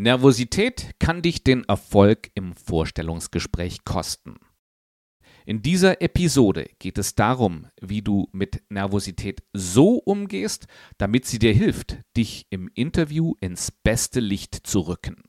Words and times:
Nervosität 0.00 0.94
kann 1.00 1.22
dich 1.22 1.42
den 1.42 1.64
Erfolg 1.64 2.30
im 2.36 2.54
Vorstellungsgespräch 2.54 3.82
kosten. 3.82 4.36
In 5.44 5.60
dieser 5.60 6.00
Episode 6.00 6.70
geht 6.78 6.98
es 6.98 7.16
darum, 7.16 7.66
wie 7.80 8.00
du 8.00 8.28
mit 8.30 8.62
Nervosität 8.68 9.42
so 9.52 9.94
umgehst, 9.94 10.68
damit 10.98 11.26
sie 11.26 11.40
dir 11.40 11.52
hilft, 11.52 11.96
dich 12.16 12.46
im 12.50 12.70
Interview 12.74 13.34
ins 13.40 13.72
beste 13.72 14.20
Licht 14.20 14.68
zu 14.68 14.82
rücken. 14.82 15.24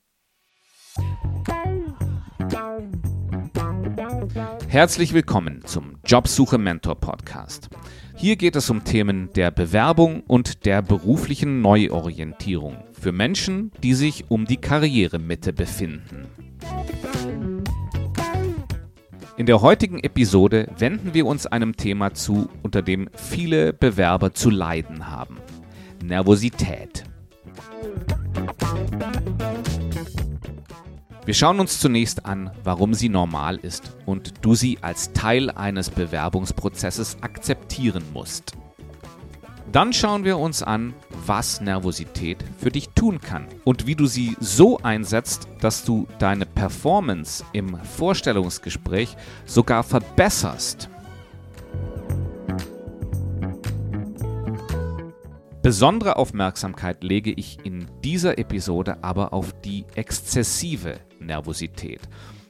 Herzlich 4.68 5.14
willkommen 5.14 5.66
zum 5.66 5.98
Jobsuche 6.06 6.60
Mentor 6.60 7.00
Podcast. 7.00 7.70
Hier 8.22 8.36
geht 8.36 8.58
es 8.58 8.70
um 8.70 8.84
Themen 8.84 9.30
der 9.34 9.50
Bewerbung 9.50 10.24
und 10.28 10.66
der 10.66 10.82
beruflichen 10.82 11.62
Neuorientierung 11.62 12.76
für 12.92 13.14
Menschen, 13.14 13.72
die 13.82 13.94
sich 13.94 14.26
um 14.28 14.44
die 14.44 14.58
Karrieremitte 14.58 15.54
befinden. 15.54 16.28
In 19.38 19.46
der 19.46 19.62
heutigen 19.62 20.00
Episode 20.00 20.68
wenden 20.78 21.14
wir 21.14 21.26
uns 21.28 21.48
einem 21.48 21.78
Thema 21.78 22.14
zu, 22.14 22.50
unter 22.62 22.82
dem 22.82 23.10
viele 23.14 23.72
Bewerber 23.72 24.34
zu 24.34 24.50
leiden 24.50 25.08
haben. 25.08 25.38
Nervosität. 26.04 27.06
Wir 31.30 31.36
schauen 31.36 31.60
uns 31.60 31.80
zunächst 31.80 32.26
an, 32.26 32.50
warum 32.64 32.96
sie 32.96 33.08
normal 33.08 33.58
ist 33.58 33.96
und 34.08 34.34
du 34.42 34.56
sie 34.56 34.80
als 34.82 35.14
Teil 35.14 35.52
eines 35.52 35.92
Bewerbungsprozesses 35.92 37.18
akzeptieren 37.22 38.04
musst. 38.16 38.54
Dann 39.72 39.94
schauen 39.94 40.24
wir 40.24 40.40
uns 40.40 40.64
an, 40.64 40.96
was 41.28 41.62
Nervosität 41.62 42.44
für 42.58 42.72
dich 42.72 42.90
tun 42.96 43.22
kann 43.22 43.46
und 43.64 43.86
wie 43.86 43.94
du 43.94 44.08
sie 44.08 44.38
so 44.40 44.80
einsetzt, 44.80 45.48
dass 45.62 45.86
du 45.86 46.08
deine 46.18 46.48
Performance 46.48 47.46
im 47.54 47.78
Vorstellungsgespräch 47.78 49.16
sogar 49.46 49.84
verbesserst. 49.84 50.90
Besondere 55.70 56.16
Aufmerksamkeit 56.16 57.04
lege 57.04 57.30
ich 57.30 57.60
in 57.64 57.86
dieser 58.04 58.40
Episode 58.40 59.04
aber 59.04 59.34
auf 59.34 59.54
die 59.62 59.86
exzessive 59.94 61.00
Nervosität. 61.20 62.00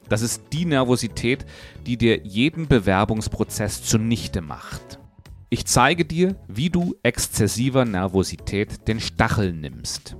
Das 0.08 0.22
ist 0.22 0.44
die 0.54 0.64
Nervosität, 0.64 1.44
die 1.86 1.98
dir 1.98 2.24
jeden 2.24 2.66
Bewerbungsprozess 2.66 3.82
zunichte 3.82 4.40
macht. 4.40 4.98
Ich 5.50 5.66
zeige 5.66 6.06
dir, 6.06 6.34
wie 6.48 6.70
du 6.70 6.96
exzessiver 7.02 7.84
Nervosität 7.84 8.88
den 8.88 9.00
Stachel 9.00 9.52
nimmst. 9.52 10.16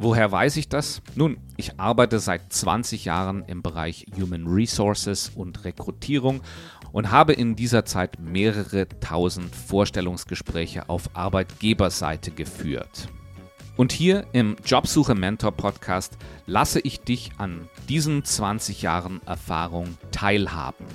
Woher 0.00 0.30
weiß 0.30 0.56
ich 0.56 0.68
das? 0.68 1.00
Nun, 1.14 1.38
ich 1.56 1.78
arbeite 1.78 2.18
seit 2.18 2.52
20 2.52 3.04
Jahren 3.04 3.44
im 3.46 3.62
Bereich 3.62 4.06
Human 4.18 4.46
Resources 4.46 5.30
und 5.34 5.64
Rekrutierung 5.64 6.42
und 6.92 7.10
habe 7.10 7.32
in 7.32 7.56
dieser 7.56 7.84
Zeit 7.84 8.18
mehrere 8.20 8.88
tausend 9.00 9.54
Vorstellungsgespräche 9.54 10.88
auf 10.88 11.10
Arbeitgeberseite 11.14 12.30
geführt. 12.30 13.08
Und 13.76 13.92
hier 13.92 14.26
im 14.32 14.56
Jobsuche 14.64 15.14
Mentor 15.14 15.52
Podcast 15.52 16.16
lasse 16.46 16.78
ich 16.80 17.00
dich 17.00 17.32
an 17.38 17.68
diesen 17.88 18.24
20 18.24 18.82
Jahren 18.82 19.20
Erfahrung 19.26 19.98
teilhaben. 20.12 20.86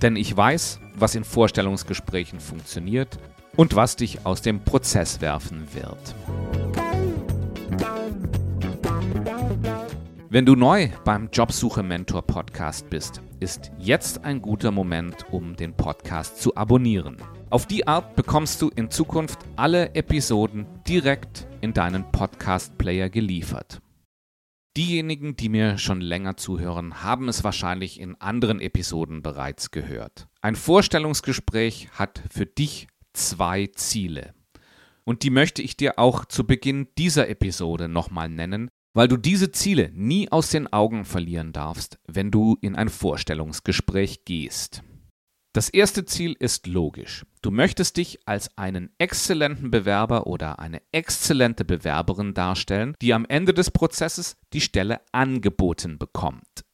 Denn 0.00 0.16
ich 0.16 0.36
weiß, 0.36 0.80
was 0.94 1.14
in 1.14 1.24
Vorstellungsgesprächen 1.24 2.38
funktioniert 2.38 3.18
und 3.56 3.74
was 3.74 3.96
dich 3.96 4.24
aus 4.24 4.42
dem 4.42 4.60
Prozess 4.62 5.20
werfen 5.20 5.66
wird. 5.74 6.79
Wenn 10.32 10.46
du 10.46 10.54
neu 10.54 10.90
beim 11.04 11.28
Jobsuche 11.32 11.82
Mentor 11.82 12.22
Podcast 12.22 12.88
bist, 12.88 13.20
ist 13.40 13.72
jetzt 13.80 14.22
ein 14.24 14.40
guter 14.40 14.70
Moment, 14.70 15.24
um 15.32 15.56
den 15.56 15.76
Podcast 15.76 16.40
zu 16.40 16.54
abonnieren. 16.54 17.16
Auf 17.50 17.66
die 17.66 17.88
Art 17.88 18.14
bekommst 18.14 18.62
du 18.62 18.68
in 18.68 18.92
Zukunft 18.92 19.40
alle 19.56 19.92
Episoden 19.96 20.66
direkt 20.86 21.48
in 21.62 21.72
deinen 21.72 22.12
Podcast-Player 22.12 23.10
geliefert. 23.10 23.82
Diejenigen, 24.76 25.34
die 25.34 25.48
mir 25.48 25.78
schon 25.78 26.00
länger 26.00 26.36
zuhören, 26.36 27.02
haben 27.02 27.28
es 27.28 27.42
wahrscheinlich 27.42 27.98
in 27.98 28.14
anderen 28.20 28.60
Episoden 28.60 29.22
bereits 29.22 29.72
gehört. 29.72 30.28
Ein 30.42 30.54
Vorstellungsgespräch 30.54 31.88
hat 31.94 32.22
für 32.30 32.46
dich 32.46 32.86
zwei 33.14 33.66
Ziele. 33.66 34.32
Und 35.02 35.24
die 35.24 35.30
möchte 35.30 35.60
ich 35.60 35.76
dir 35.76 35.98
auch 35.98 36.24
zu 36.24 36.46
Beginn 36.46 36.86
dieser 36.96 37.28
Episode 37.28 37.88
nochmal 37.88 38.28
nennen, 38.28 38.70
weil 38.92 39.08
du 39.08 39.16
diese 39.16 39.52
Ziele 39.52 39.90
nie 39.94 40.30
aus 40.30 40.50
den 40.50 40.72
Augen 40.72 41.04
verlieren 41.04 41.52
darfst, 41.52 41.98
wenn 42.06 42.30
du 42.30 42.56
in 42.60 42.76
ein 42.76 42.88
Vorstellungsgespräch 42.88 44.24
gehst. 44.24 44.82
Das 45.52 45.68
erste 45.68 46.04
Ziel 46.04 46.36
ist 46.38 46.68
logisch. 46.68 47.26
Du 47.42 47.50
möchtest 47.50 47.96
dich 47.96 48.20
als 48.24 48.56
einen 48.56 48.90
exzellenten 48.98 49.72
Bewerber 49.72 50.28
oder 50.28 50.60
eine 50.60 50.80
exzellente 50.92 51.64
Bewerberin 51.64 52.34
darstellen, 52.34 52.94
die 53.02 53.12
am 53.14 53.26
Ende 53.28 53.52
des 53.52 53.72
Prozesses 53.72 54.36
die 54.52 54.60
Stelle 54.60 55.00
angeboten 55.10 55.98
bekommt. 55.98 56.64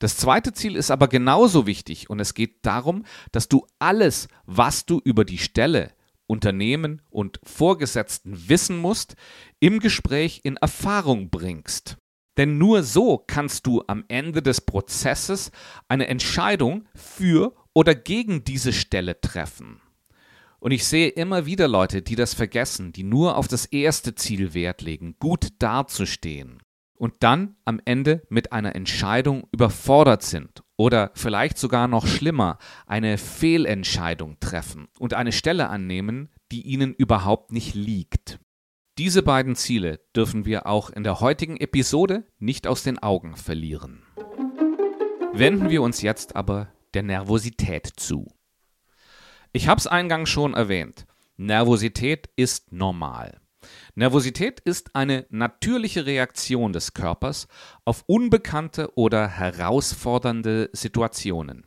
Das 0.00 0.16
zweite 0.16 0.52
Ziel 0.52 0.74
ist 0.74 0.90
aber 0.90 1.06
genauso 1.06 1.66
wichtig 1.66 2.10
und 2.10 2.18
es 2.18 2.34
geht 2.34 2.66
darum, 2.66 3.04
dass 3.30 3.48
du 3.48 3.66
alles, 3.78 4.26
was 4.44 4.84
du 4.84 5.00
über 5.04 5.24
die 5.24 5.38
Stelle, 5.38 5.92
Unternehmen 6.26 7.02
und 7.10 7.40
Vorgesetzten 7.42 8.48
wissen 8.48 8.78
musst, 8.78 9.14
im 9.60 9.80
Gespräch 9.80 10.40
in 10.44 10.56
Erfahrung 10.56 11.30
bringst. 11.30 11.96
Denn 12.36 12.58
nur 12.58 12.82
so 12.82 13.18
kannst 13.18 13.66
du 13.66 13.82
am 13.86 14.04
Ende 14.08 14.42
des 14.42 14.60
Prozesses 14.60 15.52
eine 15.88 16.08
Entscheidung 16.08 16.88
für 16.94 17.54
oder 17.72 17.94
gegen 17.94 18.42
diese 18.44 18.72
Stelle 18.72 19.20
treffen. 19.20 19.80
Und 20.58 20.72
ich 20.72 20.84
sehe 20.84 21.08
immer 21.08 21.46
wieder 21.46 21.68
Leute, 21.68 22.02
die 22.02 22.16
das 22.16 22.34
vergessen, 22.34 22.92
die 22.92 23.04
nur 23.04 23.36
auf 23.36 23.46
das 23.46 23.66
erste 23.66 24.14
Ziel 24.14 24.54
Wert 24.54 24.80
legen, 24.80 25.16
gut 25.18 25.48
dazustehen 25.58 26.63
und 27.04 27.16
dann 27.20 27.54
am 27.66 27.82
Ende 27.84 28.22
mit 28.30 28.52
einer 28.52 28.74
Entscheidung 28.74 29.46
überfordert 29.52 30.22
sind 30.22 30.62
oder 30.78 31.10
vielleicht 31.12 31.58
sogar 31.58 31.86
noch 31.86 32.06
schlimmer, 32.06 32.56
eine 32.86 33.18
Fehlentscheidung 33.18 34.40
treffen 34.40 34.88
und 34.98 35.12
eine 35.12 35.32
Stelle 35.32 35.68
annehmen, 35.68 36.30
die 36.50 36.62
ihnen 36.62 36.94
überhaupt 36.94 37.52
nicht 37.52 37.74
liegt. 37.74 38.38
Diese 38.96 39.22
beiden 39.22 39.54
Ziele 39.54 40.00
dürfen 40.16 40.46
wir 40.46 40.66
auch 40.66 40.88
in 40.88 41.04
der 41.04 41.20
heutigen 41.20 41.58
Episode 41.58 42.24
nicht 42.38 42.66
aus 42.66 42.82
den 42.82 42.98
Augen 42.98 43.36
verlieren. 43.36 44.02
Wenden 45.34 45.68
wir 45.68 45.82
uns 45.82 46.00
jetzt 46.00 46.34
aber 46.34 46.68
der 46.94 47.02
Nervosität 47.02 47.86
zu. 47.96 48.32
Ich 49.52 49.68
habe 49.68 49.78
es 49.78 49.86
eingangs 49.86 50.30
schon 50.30 50.54
erwähnt. 50.54 51.04
Nervosität 51.36 52.30
ist 52.34 52.72
normal. 52.72 53.42
Nervosität 53.96 54.58
ist 54.60 54.96
eine 54.96 55.24
natürliche 55.30 56.04
Reaktion 56.04 56.72
des 56.72 56.94
Körpers 56.94 57.46
auf 57.84 58.02
unbekannte 58.06 58.96
oder 58.96 59.28
herausfordernde 59.28 60.70
Situationen. 60.72 61.66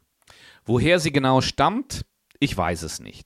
Woher 0.66 0.99
sie 0.99 1.13
genau 1.13 1.39
stammt, 1.39 2.05
ich 2.39 2.55
weiß 2.55 2.81
es 2.83 2.99
nicht. 2.99 3.25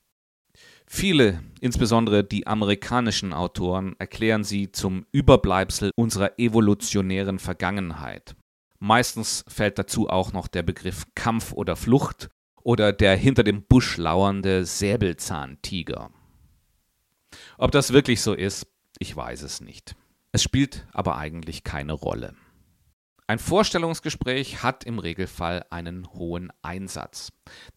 Viele, 0.85 1.41
insbesondere 1.61 2.23
die 2.23 2.45
amerikanischen 2.45 3.33
Autoren, 3.33 3.95
erklären 3.97 4.43
sie 4.43 4.71
zum 4.71 5.05
Überbleibsel 5.11 5.91
unserer 5.95 6.37
evolutionären 6.37 7.39
Vergangenheit. 7.39 8.35
Meistens 8.77 9.43
fällt 9.47 9.79
dazu 9.79 10.09
auch 10.09 10.33
noch 10.33 10.47
der 10.47 10.63
Begriff 10.63 11.05
Kampf 11.15 11.53
oder 11.53 11.75
Flucht 11.75 12.29
oder 12.61 12.93
der 12.93 13.15
hinter 13.15 13.43
dem 13.43 13.63
Busch 13.63 13.97
lauernde 13.97 14.65
Säbelzahntiger. 14.65 16.11
Ob 17.57 17.71
das 17.71 17.93
wirklich 17.93 18.21
so 18.21 18.33
ist, 18.33 18.67
ich 19.01 19.15
weiß 19.15 19.41
es 19.41 19.61
nicht. 19.61 19.95
Es 20.31 20.43
spielt 20.43 20.85
aber 20.93 21.17
eigentlich 21.17 21.63
keine 21.63 21.93
Rolle. 21.93 22.35
Ein 23.25 23.39
Vorstellungsgespräch 23.39 24.61
hat 24.61 24.83
im 24.83 24.99
Regelfall 24.99 25.65
einen 25.71 26.07
hohen 26.13 26.53
Einsatz. 26.61 27.31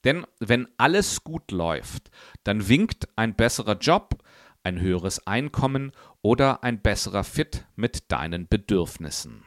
Denn 0.05 0.27
wenn 0.39 0.69
alles 0.77 1.25
gut 1.25 1.51
läuft, 1.51 2.11
dann 2.43 2.69
winkt 2.69 3.09
ein 3.17 3.35
besserer 3.35 3.79
Job, 3.79 4.23
ein 4.65 4.79
höheres 4.79 5.27
Einkommen 5.27 5.93
oder 6.21 6.63
ein 6.63 6.83
besserer 6.83 7.25
Fit 7.25 7.65
mit 7.75 8.13
deinen 8.13 8.47
Bedürfnissen. 8.47 9.45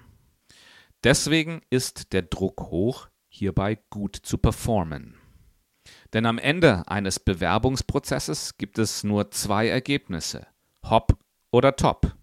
Deswegen 1.03 1.61
ist 1.69 2.11
der 2.11 2.23
Druck 2.23 2.71
hoch, 2.71 3.07
hierbei 3.29 3.77
gut 3.91 4.15
zu 4.15 4.39
performen. 4.39 5.19
Denn 6.13 6.25
am 6.25 6.39
Ende 6.39 6.87
eines 6.87 7.19
Bewerbungsprozesses 7.19 8.57
gibt 8.57 8.79
es 8.79 9.03
nur 9.03 9.29
zwei 9.29 9.67
Ergebnisse, 9.67 10.47
Hop 10.83 11.19
oder 11.51 11.75
Top. 11.75 12.15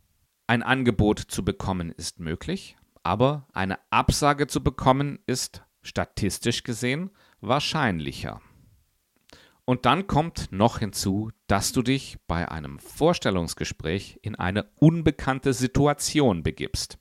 Ein 0.47 0.62
Angebot 0.62 1.19
zu 1.19 1.44
bekommen 1.44 1.91
ist 1.91 2.21
möglich, 2.21 2.76
aber 3.03 3.47
eine 3.53 3.79
Absage 3.91 4.47
zu 4.47 4.62
bekommen 4.62 5.19
ist 5.26 5.62
statistisch 5.82 6.62
gesehen 6.62 7.11
wahrscheinlicher. 7.41 8.41
Und 9.67 9.87
dann 9.87 10.06
kommt 10.06 10.53
noch 10.53 10.79
hinzu, 10.79 11.31
dass 11.47 11.73
du 11.73 11.82
dich 11.82 12.19
bei 12.26 12.50
einem 12.50 12.79
Vorstellungsgespräch 12.79 14.19
in 14.23 14.35
eine 14.35 14.71
unbekannte 14.76 15.55
Situation 15.55 16.43
begibst. 16.43 16.99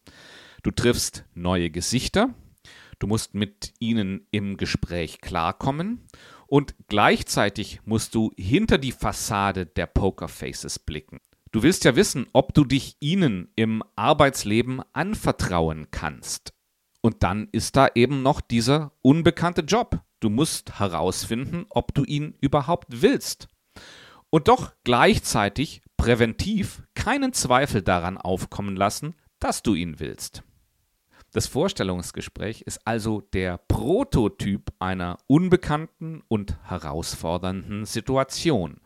Du 0.64 0.72
triffst 0.72 1.26
neue 1.34 1.70
Gesichter, 1.70 2.34
du 3.00 3.08
musst 3.08 3.34
mit 3.34 3.74
ihnen 3.80 4.28
im 4.32 4.56
Gespräch 4.56 5.20
klarkommen 5.20 6.08
und 6.48 6.76
gleichzeitig 6.88 7.82
musst 7.84 8.16
du 8.16 8.32
hinter 8.38 8.78
die 8.78 8.94
Fassade 8.94 9.66
der 9.66 9.88
Pokerfaces 9.88 10.80
blicken. 10.80 11.20
Du 11.54 11.62
willst 11.62 11.84
ja 11.84 11.96
wissen, 11.96 12.26
ob 12.34 12.56
du 12.56 12.66
dich 12.66 12.98
ihnen 13.00 13.48
im 13.56 13.84
Arbeitsleben 13.96 14.82
anvertrauen 14.92 15.92
kannst. 15.92 16.52
Und 17.02 17.22
dann 17.22 17.48
ist 17.52 17.76
da 17.76 17.90
eben 17.94 18.24
noch 18.24 18.42
dieser 18.42 18.92
unbekannte 19.04 19.62
Job. 19.62 20.02
Du 20.20 20.32
musst 20.32 20.80
herausfinden, 20.80 21.68
ob 21.70 21.94
du 21.94 22.06
ihn 22.06 22.34
überhaupt 22.42 23.04
willst. 23.04 23.50
Und 24.32 24.48
doch 24.48 24.74
gleichzeitig 24.84 25.84
präventiv 25.96 26.82
keinen 26.96 27.34
Zweifel 27.34 27.84
daran 27.84 28.18
aufkommen 28.18 28.76
lassen, 28.76 29.14
dass 29.38 29.62
du 29.62 29.76
ihn 29.76 30.00
willst. 30.00 30.42
Das 31.34 31.46
Vorstellungsgespräch 31.46 32.64
ist 32.64 32.88
also 32.88 33.22
der 33.22 33.60
Prototyp 33.60 34.72
einer 34.80 35.20
unbekannten 35.28 36.24
und 36.28 36.58
herausfordernden 36.64 37.86
Situation 37.86 38.80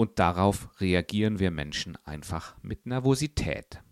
und 0.00 0.18
darauf 0.18 0.70
reagieren 0.80 1.40
wir 1.40 1.50
Menschen 1.50 1.94
einfach 2.06 2.56
mit 2.62 2.86
Nervosität. 2.86 3.82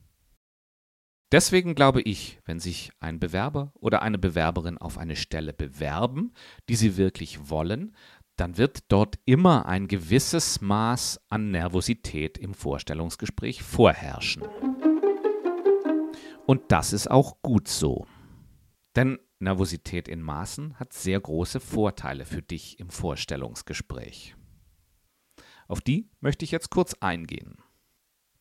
Deswegen 1.33 1.75
glaube 1.75 2.01
ich, 2.01 2.41
wenn 2.47 2.61
sich 2.61 2.93
ein 2.99 3.21
Bewerber 3.21 3.73
oder 3.75 4.01
eine 4.01 4.17
Bewerberin 4.17 4.79
auf 4.79 4.97
eine 4.97 5.17
Stelle 5.17 5.53
bewerben, 5.53 6.33
die 6.71 6.77
sie 6.77 6.97
wirklich 6.97 7.51
wollen, 7.51 7.95
dann 8.37 8.57
wird 8.57 8.91
dort 8.91 9.19
immer 9.27 9.67
ein 9.67 9.87
gewisses 9.87 10.63
Maß 10.63 11.21
an 11.29 11.51
Nervosität 11.51 12.39
im 12.39 12.55
Vorstellungsgespräch 12.55 13.63
vorherrschen. 13.63 14.45
Und 16.47 16.63
das 16.69 16.95
ist 16.95 17.11
auch 17.11 17.43
gut 17.43 17.69
so. 17.69 18.07
Denn 18.97 19.19
Nervosität 19.41 20.09
in 20.09 20.23
Maßen 20.23 20.81
hat 20.81 20.95
sehr 20.95 21.21
große 21.21 21.61
Vorteile 21.61 22.25
für 22.25 22.41
dich 22.41 22.81
im 22.81 22.89
Vorstellungsgespräch. 22.89 24.38
Auf 25.69 25.81
die 25.81 26.11
möchte 26.21 26.45
ich 26.45 26.51
jetzt 26.51 26.71
kurz 26.71 26.95
eingehen. 26.95 27.59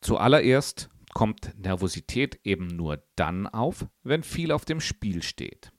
Zuallererst 0.01 0.89
kommt 1.13 1.53
Nervosität 1.57 2.39
eben 2.43 2.67
nur 2.67 3.03
dann 3.15 3.47
auf, 3.47 3.85
wenn 4.03 4.23
viel 4.23 4.51
auf 4.51 4.65
dem 4.65 4.79
Spiel 4.79 5.21
steht. 5.21 5.71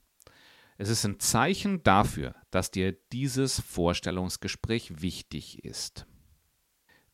Es 0.77 0.89
ist 0.89 1.03
ein 1.05 1.19
Zeichen 1.19 1.83
dafür, 1.83 2.35
dass 2.51 2.71
dir 2.71 2.93
dieses 3.11 3.59
Vorstellungsgespräch 3.59 5.01
wichtig 5.01 5.65
ist. 5.65 6.05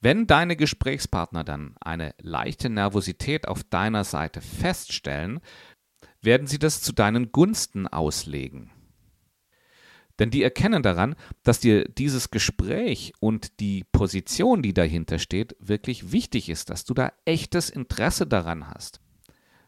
Wenn 0.01 0.27
deine 0.27 0.55
Gesprächspartner 0.55 1.43
dann 1.43 1.75
eine 1.79 2.13
leichte 2.19 2.69
Nervosität 2.69 3.47
auf 3.47 3.63
deiner 3.63 4.03
Seite 4.03 4.41
feststellen, 4.41 5.39
werden 6.21 6.45
sie 6.45 6.59
das 6.59 6.81
zu 6.81 6.91
deinen 6.91 7.31
Gunsten 7.31 7.87
auslegen. 7.87 8.71
Denn 10.19 10.29
die 10.29 10.43
erkennen 10.43 10.81
daran, 10.81 11.15
dass 11.43 11.59
dir 11.59 11.85
dieses 11.85 12.31
Gespräch 12.31 13.13
und 13.19 13.59
die 13.59 13.83
Position, 13.91 14.61
die 14.61 14.73
dahinter 14.73 15.19
steht, 15.19 15.55
wirklich 15.59 16.11
wichtig 16.11 16.49
ist, 16.49 16.69
dass 16.69 16.85
du 16.85 16.93
da 16.93 17.11
echtes 17.25 17.69
Interesse 17.69 18.25
daran 18.25 18.67
hast. 18.67 19.01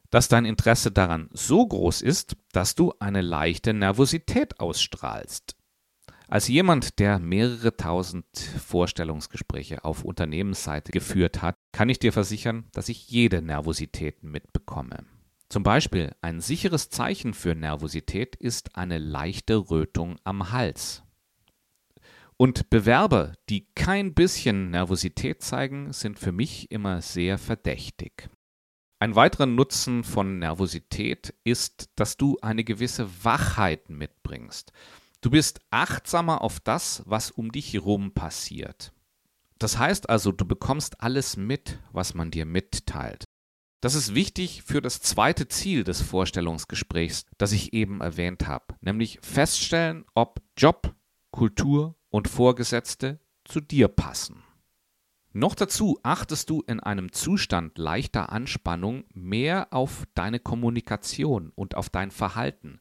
Dass 0.10 0.30
dein 0.30 0.46
Interesse 0.46 0.92
daran 0.92 1.30
so 1.34 1.68
groß 1.68 2.02
ist, 2.02 2.38
dass 2.54 2.76
du 2.76 2.94
eine 3.00 3.22
leichte 3.22 3.74
Nervosität 3.74 4.60
ausstrahlst. 4.60 5.58
Als 6.30 6.48
jemand, 6.48 7.00
der 7.00 7.20
mehrere 7.20 7.76
tausend 7.76 8.26
Vorstellungsgespräche 8.38 9.86
auf 9.86 10.04
Unternehmensseite 10.04 10.92
geführt 10.92 11.42
hat, 11.42 11.56
kann 11.72 11.88
ich 11.88 12.00
dir 12.00 12.12
versichern, 12.12 12.66
dass 12.74 12.90
ich 12.90 13.10
jede 13.10 13.42
Nervosität 13.42 14.24
mitbekomme. 14.24 15.06
Zum 15.50 15.64
Beispiel 15.64 16.14
ein 16.22 16.42
sicheres 16.42 16.90
Zeichen 16.90 17.34
für 17.34 17.56
Nervosität 17.56 18.36
ist 18.36 18.76
eine 18.76 18.98
leichte 18.98 19.70
Rötung 19.70 20.18
am 20.26 20.52
Hals. 20.52 21.04
Und 22.36 22.70
Bewerber, 22.70 23.34
die 23.50 23.68
kein 23.74 24.14
bisschen 24.14 24.70
Nervosität 24.70 25.42
zeigen, 25.42 25.94
sind 25.94 26.20
für 26.20 26.32
mich 26.32 26.70
immer 26.70 27.02
sehr 27.02 27.38
verdächtig. 27.38 28.30
Ein 29.00 29.16
weiterer 29.16 29.46
Nutzen 29.46 30.04
von 30.04 30.40
Nervosität 30.40 31.34
ist, 31.44 31.90
dass 31.96 32.18
du 32.18 32.38
eine 32.42 32.64
gewisse 32.64 33.10
Wachheit 33.24 33.90
mitbringst. 33.90 34.72
Du 35.22 35.30
bist 35.30 35.62
achtsamer 35.72 36.42
auf 36.42 36.60
das, 36.60 37.04
was 37.06 37.32
um 37.32 37.52
dich 37.52 37.74
herum 37.74 38.14
passiert. 38.14 38.92
Das 39.60 39.78
heißt 39.78 40.10
also, 40.10 40.32
du 40.32 40.46
bekommst 40.46 41.02
alles 41.02 41.38
mit, 41.38 41.80
was 41.92 42.14
man 42.14 42.32
dir 42.32 42.46
mitteilt. 42.46 43.27
Das 43.80 43.94
ist 43.94 44.16
wichtig 44.16 44.64
für 44.64 44.82
das 44.82 45.02
zweite 45.02 45.48
Ziel 45.48 45.84
des 45.84 46.02
Vorstellungsgesprächs, 46.02 47.26
das 47.38 47.52
ich 47.52 47.74
eben 47.74 48.02
erwähnt 48.02 48.48
habe, 48.48 48.66
nämlich 48.82 49.20
feststellen, 49.22 50.04
ob 50.16 50.42
Job, 50.58 50.96
Kultur 51.32 51.96
und 52.10 52.28
Vorgesetzte 52.28 53.20
zu 53.46 53.62
dir 53.62 53.88
passen. 53.88 54.44
Noch 55.32 55.54
dazu 55.54 56.00
achtest 56.02 56.50
du 56.50 56.64
in 56.66 56.80
einem 56.80 57.12
Zustand 57.12 57.78
leichter 57.78 58.32
Anspannung 58.32 59.04
mehr 59.14 59.68
auf 59.70 60.08
deine 60.16 60.40
Kommunikation 60.40 61.52
und 61.54 61.76
auf 61.76 61.92
dein 61.92 62.10
Verhalten. 62.10 62.80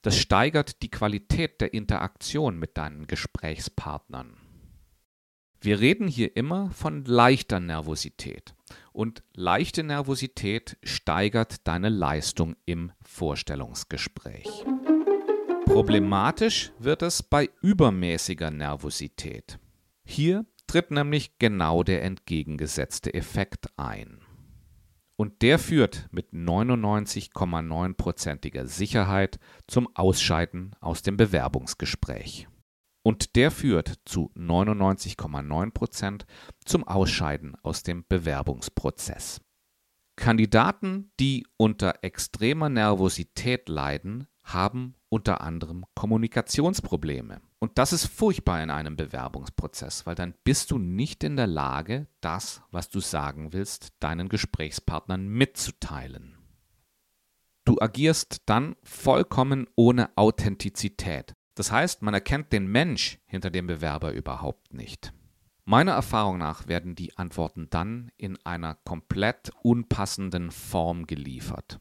Das 0.00 0.18
steigert 0.18 0.82
die 0.82 0.90
Qualität 0.90 1.60
der 1.60 1.72
Interaktion 1.72 2.58
mit 2.58 2.76
deinen 2.76 3.06
Gesprächspartnern. 3.06 4.36
Wir 5.60 5.78
reden 5.78 6.08
hier 6.08 6.36
immer 6.36 6.70
von 6.72 7.04
leichter 7.04 7.60
Nervosität 7.60 8.56
und 8.92 9.22
leichte 9.34 9.82
Nervosität 9.82 10.76
steigert 10.82 11.66
deine 11.66 11.88
Leistung 11.88 12.56
im 12.64 12.92
Vorstellungsgespräch. 13.02 14.64
Problematisch 15.64 16.72
wird 16.78 17.02
es 17.02 17.22
bei 17.22 17.50
übermäßiger 17.62 18.50
Nervosität. 18.50 19.58
Hier 20.04 20.44
tritt 20.66 20.90
nämlich 20.90 21.38
genau 21.38 21.82
der 21.82 22.04
entgegengesetzte 22.04 23.14
Effekt 23.14 23.66
ein. 23.76 24.20
Und 25.16 25.42
der 25.42 25.58
führt 25.58 26.08
mit 26.10 26.32
99,9%iger 26.32 28.66
Sicherheit 28.66 29.38
zum 29.66 29.88
Ausscheiden 29.94 30.74
aus 30.80 31.02
dem 31.02 31.16
Bewerbungsgespräch. 31.16 32.48
Und 33.02 33.36
der 33.36 33.50
führt 33.50 34.00
zu 34.04 34.30
99,9% 34.36 36.24
zum 36.64 36.86
Ausscheiden 36.86 37.56
aus 37.62 37.82
dem 37.82 38.04
Bewerbungsprozess. 38.08 39.40
Kandidaten, 40.16 41.10
die 41.18 41.46
unter 41.56 42.02
extremer 42.02 42.68
Nervosität 42.68 43.68
leiden, 43.68 44.28
haben 44.44 44.94
unter 45.08 45.40
anderem 45.40 45.84
Kommunikationsprobleme. 45.94 47.40
Und 47.58 47.78
das 47.78 47.92
ist 47.92 48.06
furchtbar 48.06 48.62
in 48.62 48.70
einem 48.70 48.96
Bewerbungsprozess, 48.96 50.06
weil 50.06 50.14
dann 50.14 50.34
bist 50.44 50.70
du 50.70 50.78
nicht 50.78 51.22
in 51.22 51.36
der 51.36 51.46
Lage, 51.46 52.08
das, 52.20 52.62
was 52.70 52.88
du 52.88 53.00
sagen 53.00 53.52
willst, 53.52 53.92
deinen 54.00 54.28
Gesprächspartnern 54.28 55.28
mitzuteilen. 55.28 56.36
Du 57.64 57.80
agierst 57.80 58.42
dann 58.46 58.74
vollkommen 58.82 59.68
ohne 59.76 60.10
Authentizität. 60.16 61.34
Das 61.54 61.70
heißt, 61.70 62.02
man 62.02 62.14
erkennt 62.14 62.52
den 62.52 62.66
Mensch 62.66 63.18
hinter 63.26 63.50
dem 63.50 63.66
Bewerber 63.66 64.12
überhaupt 64.12 64.72
nicht. 64.72 65.12
Meiner 65.64 65.92
Erfahrung 65.92 66.38
nach 66.38 66.66
werden 66.66 66.94
die 66.94 67.16
Antworten 67.16 67.68
dann 67.70 68.10
in 68.16 68.36
einer 68.44 68.74
komplett 68.74 69.52
unpassenden 69.62 70.50
Form 70.50 71.06
geliefert. 71.06 71.78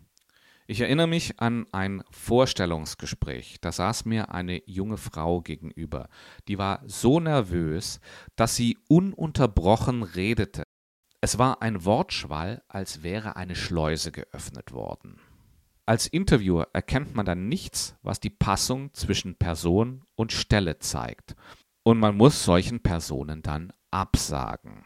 Ich 0.67 0.79
erinnere 0.79 1.07
mich 1.07 1.39
an 1.39 1.65
ein 1.71 2.03
Vorstellungsgespräch. 2.11 3.59
Da 3.59 3.71
saß 3.71 4.05
mir 4.05 4.33
eine 4.33 4.61
junge 4.65 4.97
Frau 4.97 5.41
gegenüber. 5.41 6.07
Die 6.47 6.57
war 6.57 6.81
so 6.85 7.19
nervös, 7.19 7.99
dass 8.35 8.55
sie 8.55 8.77
ununterbrochen 8.87 10.03
redete. 10.03 10.63
Es 11.19 11.37
war 11.37 11.61
ein 11.61 11.83
Wortschwall, 11.83 12.63
als 12.67 13.03
wäre 13.03 13.35
eine 13.35 13.55
Schleuse 13.55 14.11
geöffnet 14.11 14.71
worden. 14.71 15.19
Als 15.91 16.07
Interviewer 16.07 16.69
erkennt 16.71 17.15
man 17.15 17.25
dann 17.25 17.49
nichts, 17.49 17.97
was 18.01 18.21
die 18.21 18.29
Passung 18.29 18.93
zwischen 18.93 19.35
Person 19.35 20.05
und 20.15 20.31
Stelle 20.31 20.79
zeigt. 20.79 21.35
Und 21.83 21.99
man 21.99 22.15
muss 22.15 22.45
solchen 22.45 22.79
Personen 22.79 23.41
dann 23.41 23.73
absagen. 23.91 24.85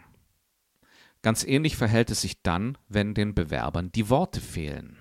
Ganz 1.21 1.43
ähnlich 1.43 1.77
verhält 1.77 2.09
es 2.09 2.21
sich 2.21 2.41
dann, 2.41 2.75
wenn 2.87 3.13
den 3.13 3.35
Bewerbern 3.35 3.91
die 3.91 4.09
Worte 4.09 4.41
fehlen. 4.41 4.97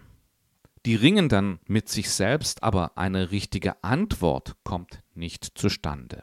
Die 0.85 0.95
ringen 0.95 1.31
dann 1.31 1.59
mit 1.67 1.89
sich 1.89 2.11
selbst, 2.11 2.63
aber 2.63 2.99
eine 2.99 3.31
richtige 3.31 3.83
Antwort 3.83 4.57
kommt 4.63 5.03
nicht 5.15 5.53
zustande. 5.55 6.23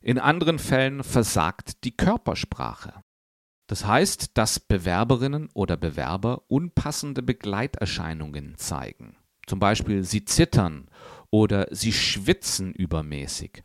In 0.00 0.18
anderen 0.18 0.58
Fällen 0.58 1.04
versagt 1.04 1.84
die 1.84 1.94
Körpersprache. 1.94 3.03
Das 3.66 3.86
heißt, 3.86 4.36
dass 4.36 4.60
Bewerberinnen 4.60 5.48
oder 5.54 5.76
Bewerber 5.76 6.42
unpassende 6.48 7.22
Begleiterscheinungen 7.22 8.56
zeigen. 8.56 9.16
Zum 9.46 9.58
Beispiel 9.58 10.04
sie 10.04 10.24
zittern 10.24 10.88
oder 11.30 11.68
sie 11.70 11.92
schwitzen 11.92 12.72
übermäßig 12.72 13.62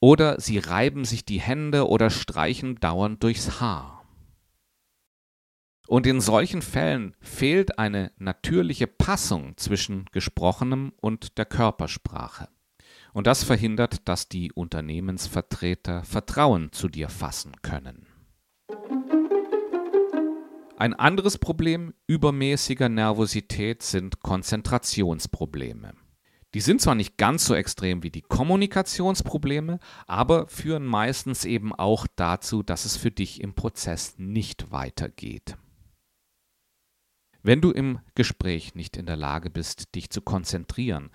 oder 0.00 0.40
sie 0.40 0.58
reiben 0.58 1.04
sich 1.04 1.24
die 1.24 1.40
Hände 1.40 1.88
oder 1.88 2.10
streichen 2.10 2.76
dauernd 2.76 3.22
durchs 3.22 3.60
Haar. 3.60 4.04
Und 5.88 6.06
in 6.06 6.20
solchen 6.20 6.62
Fällen 6.62 7.14
fehlt 7.20 7.78
eine 7.78 8.12
natürliche 8.18 8.88
Passung 8.88 9.56
zwischen 9.56 10.06
gesprochenem 10.10 10.92
und 11.00 11.38
der 11.38 11.44
Körpersprache. 11.44 12.48
Und 13.12 13.26
das 13.26 13.44
verhindert, 13.44 14.08
dass 14.08 14.28
die 14.28 14.52
Unternehmensvertreter 14.52 16.02
Vertrauen 16.02 16.72
zu 16.72 16.88
dir 16.88 17.08
fassen 17.08 17.52
können. 17.62 18.05
Ein 20.78 20.92
anderes 20.92 21.38
Problem 21.38 21.94
übermäßiger 22.06 22.90
Nervosität 22.90 23.82
sind 23.82 24.20
Konzentrationsprobleme. 24.20 25.94
Die 26.52 26.60
sind 26.60 26.82
zwar 26.82 26.94
nicht 26.94 27.16
ganz 27.16 27.46
so 27.46 27.54
extrem 27.54 28.02
wie 28.02 28.10
die 28.10 28.20
Kommunikationsprobleme, 28.20 29.78
aber 30.06 30.48
führen 30.48 30.84
meistens 30.84 31.46
eben 31.46 31.74
auch 31.74 32.06
dazu, 32.14 32.62
dass 32.62 32.84
es 32.84 32.98
für 32.98 33.10
dich 33.10 33.40
im 33.40 33.54
Prozess 33.54 34.18
nicht 34.18 34.70
weitergeht. 34.70 35.56
Wenn 37.42 37.62
du 37.62 37.70
im 37.70 38.00
Gespräch 38.14 38.74
nicht 38.74 38.98
in 38.98 39.06
der 39.06 39.16
Lage 39.16 39.48
bist, 39.48 39.94
dich 39.94 40.10
zu 40.10 40.20
konzentrieren, 40.20 41.10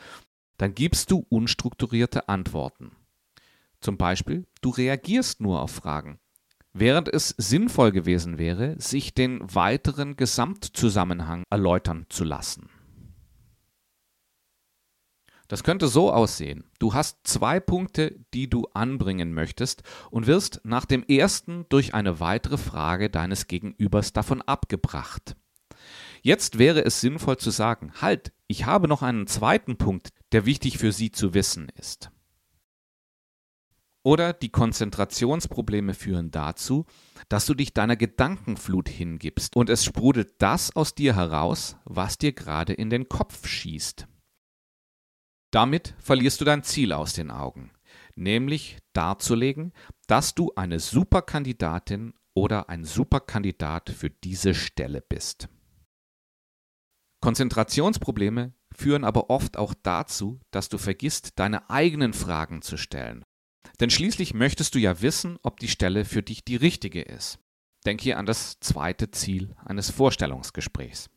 dann 0.57 0.73
gibst 0.73 1.11
du 1.11 1.23
unstrukturierte 1.29 2.29
Antworten. 2.29 2.95
Zum 3.79 3.97
Beispiel, 3.97 4.47
du 4.61 4.69
reagierst 4.69 5.39
nur 5.39 5.61
auf 5.61 5.71
Fragen, 5.71 6.19
während 6.73 7.07
es 7.07 7.29
sinnvoll 7.37 7.91
gewesen 7.91 8.37
wäre, 8.37 8.75
sich 8.79 9.13
den 9.13 9.39
weiteren 9.53 10.15
Gesamtzusammenhang 10.15 11.43
erläutern 11.49 12.05
zu 12.09 12.23
lassen. 12.23 12.69
Das 15.51 15.63
könnte 15.63 15.89
so 15.89 16.13
aussehen. 16.13 16.63
Du 16.79 16.93
hast 16.93 17.27
zwei 17.27 17.59
Punkte, 17.59 18.15
die 18.33 18.49
du 18.49 18.67
anbringen 18.73 19.33
möchtest 19.33 19.83
und 20.09 20.25
wirst 20.25 20.61
nach 20.63 20.85
dem 20.85 21.03
ersten 21.03 21.65
durch 21.67 21.93
eine 21.93 22.21
weitere 22.21 22.57
Frage 22.57 23.09
deines 23.09 23.47
Gegenübers 23.47 24.13
davon 24.13 24.41
abgebracht. 24.41 25.35
Jetzt 26.21 26.57
wäre 26.57 26.85
es 26.85 27.01
sinnvoll 27.01 27.35
zu 27.35 27.49
sagen, 27.49 27.91
halt, 27.99 28.31
ich 28.47 28.65
habe 28.65 28.87
noch 28.87 29.01
einen 29.01 29.27
zweiten 29.27 29.75
Punkt, 29.75 30.09
der 30.31 30.45
wichtig 30.45 30.77
für 30.77 30.93
Sie 30.93 31.11
zu 31.11 31.33
wissen 31.33 31.67
ist. 31.75 32.11
Oder 34.03 34.33
die 34.33 34.49
Konzentrationsprobleme 34.49 35.93
führen 35.93 36.31
dazu, 36.31 36.85
dass 37.29 37.45
du 37.45 37.53
dich 37.53 37.73
deiner 37.73 37.95
Gedankenflut 37.95 38.89
hingibst 38.89 39.55
und 39.55 39.69
es 39.69 39.85
sprudelt 39.85 40.33
das 40.39 40.75
aus 40.75 40.95
dir 40.95 41.15
heraus, 41.15 41.75
was 41.85 42.17
dir 42.17 42.33
gerade 42.33 42.73
in 42.73 42.89
den 42.89 43.09
Kopf 43.09 43.47
schießt. 43.47 44.07
Damit 45.51 45.93
verlierst 45.99 46.41
du 46.41 46.45
dein 46.45 46.63
Ziel 46.63 46.93
aus 46.93 47.13
den 47.13 47.29
Augen, 47.29 47.71
nämlich 48.15 48.79
darzulegen, 48.93 49.73
dass 50.07 50.33
du 50.33 50.51
eine 50.55 50.79
Superkandidatin 50.79 52.13
oder 52.33 52.69
ein 52.69 52.85
Superkandidat 52.85 53.89
für 53.89 54.09
diese 54.09 54.55
Stelle 54.55 55.01
bist. 55.01 55.49
Konzentrationsprobleme 57.21 58.53
führen 58.73 59.03
aber 59.03 59.29
oft 59.29 59.57
auch 59.57 59.75
dazu, 59.83 60.39
dass 60.49 60.69
du 60.69 60.79
vergisst, 60.79 61.37
deine 61.37 61.69
eigenen 61.69 62.13
Fragen 62.13 62.63
zu 62.63 62.77
stellen. 62.77 63.23
Denn 63.79 63.89
schließlich 63.89 64.33
möchtest 64.33 64.75
du 64.75 64.79
ja 64.79 65.01
wissen, 65.01 65.37
ob 65.43 65.59
die 65.59 65.67
Stelle 65.67 66.05
für 66.05 66.21
dich 66.21 66.43
die 66.43 66.55
richtige 66.55 67.01
ist. 67.01 67.39
Denk 67.85 68.01
hier 68.01 68.17
an 68.17 68.25
das 68.25 68.59
zweite 68.59 69.11
Ziel 69.11 69.55
eines 69.65 69.89
Vorstellungsgesprächs. 69.89 71.09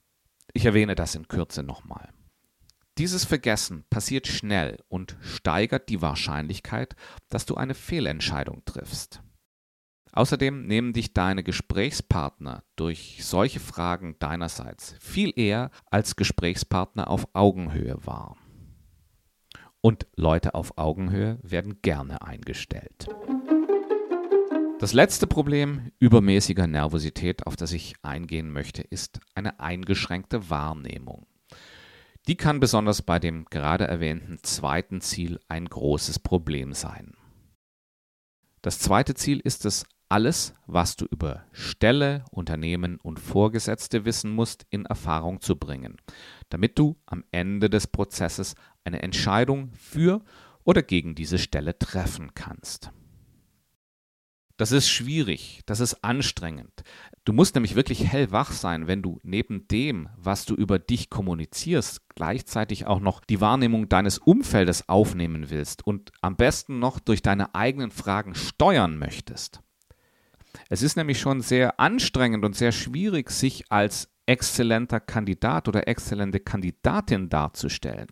Ich 0.53 0.65
erwähne 0.65 0.95
das 0.95 1.15
in 1.15 1.29
Kürze 1.29 1.63
nochmal. 1.63 2.13
Dieses 2.97 3.25
Vergessen 3.25 3.85
passiert 3.91 4.29
schnell 4.29 4.79
und 4.89 5.17
steigert 5.21 5.89
die 5.89 6.01
Wahrscheinlichkeit, 6.01 6.95
dass 7.29 7.45
du 7.45 7.57
eine 7.57 7.75
Fehlentscheidung 7.75 8.65
triffst. 8.65 9.21
Außerdem 10.13 10.65
nehmen 10.65 10.93
dich 10.93 11.13
deine 11.13 11.43
Gesprächspartner 11.43 12.63
durch 12.77 13.19
solche 13.23 13.59
Fragen 13.59 14.17
deinerseits 14.21 14.95
viel 15.01 15.33
eher 15.35 15.73
als 15.91 16.15
Gesprächspartner 16.15 17.09
auf 17.11 17.27
Augenhöhe 17.35 17.97
wahr. 18.07 18.37
Und 19.85 20.07
Leute 20.17 20.55
auf 20.55 20.79
Augenhöhe 20.79 21.39
werden 21.43 21.83
gerne 21.83 22.23
eingestellt. 22.23 23.07
Das 24.79 24.95
letzte 24.95 25.27
Problem 25.27 25.93
übermäßiger 25.99 26.67
Nervosität, 26.67 27.47
auf 27.47 27.55
das 27.55 27.71
ich 27.73 27.93
eingehen 28.01 28.51
möchte, 28.51 28.81
ist 28.81 29.21
eine 29.35 29.61
eingeschränkte 29.61 30.49
Wahrnehmung. 30.49 31.27
Die 32.27 32.37
kann 32.37 32.61
besonders 32.61 33.03
bei 33.03 33.19
dem 33.19 33.45
gerade 33.45 33.87
erwähnten 33.87 34.39
zweiten 34.43 35.03
Ziel 35.03 35.39
ein 35.49 35.67
großes 35.67 36.19
Problem 36.19 36.73
sein. 36.73 37.13
Das 38.63 38.79
zweite 38.79 39.15
Ziel 39.15 39.39
ist 39.39 39.67
es, 39.67 39.85
alles, 40.09 40.55
was 40.67 40.97
du 40.97 41.07
über 41.07 41.45
Stelle, 41.53 42.25
Unternehmen 42.31 42.99
und 43.03 43.19
Vorgesetzte 43.19 44.05
wissen 44.05 44.31
musst, 44.31 44.65
in 44.71 44.87
Erfahrung 44.87 45.41
zu 45.41 45.57
bringen, 45.57 45.97
damit 46.51 46.79
du 46.79 46.97
am 47.05 47.25
Ende 47.33 47.69
des 47.69 47.87
Prozesses 47.87 48.55
eine 48.85 49.03
Entscheidung 49.03 49.73
für 49.75 50.23
oder 50.65 50.83
gegen 50.83 51.15
diese 51.15 51.39
Stelle 51.39 51.79
treffen 51.79 52.33
kannst. 52.35 52.91
Das 54.57 54.71
ist 54.71 54.89
schwierig, 54.89 55.63
das 55.67 55.81
ist 55.81 56.05
anstrengend. 56.05 56.85
Du 57.25 57.33
musst 57.33 57.57
nämlich 57.57 57.75
wirklich 57.75 58.07
hellwach 58.07 58.53
sein, 58.53 58.87
wenn 58.87 59.03
du 59.03 59.19
neben 59.25 59.67
dem, 59.67 60.09
was 60.17 60.45
du 60.45 60.55
über 60.55 60.79
dich 60.79 61.11
kommunizierst, 61.11 62.09
gleichzeitig 62.15 62.87
auch 62.87 63.01
noch 63.01 63.25
die 63.25 63.41
Wahrnehmung 63.41 63.89
deines 63.89 64.19
Umfeldes 64.19 64.89
aufnehmen 64.89 65.51
willst 65.51 65.85
und 65.85 66.13
am 66.21 66.37
besten 66.37 66.79
noch 66.79 67.01
durch 67.01 67.21
deine 67.21 67.57
eigenen 67.57 67.91
Fragen 67.91 68.37
steuern 68.37 68.97
möchtest. 68.97 69.61
Es 70.69 70.83
ist 70.83 70.97
nämlich 70.97 71.19
schon 71.19 71.41
sehr 71.41 71.81
anstrengend 71.81 72.45
und 72.45 72.55
sehr 72.55 72.71
schwierig, 72.71 73.31
sich 73.31 73.73
als 73.73 74.09
exzellenter 74.27 75.01
Kandidat 75.01 75.67
oder 75.67 75.89
exzellente 75.89 76.39
Kandidatin 76.39 77.29
darzustellen. 77.29 78.07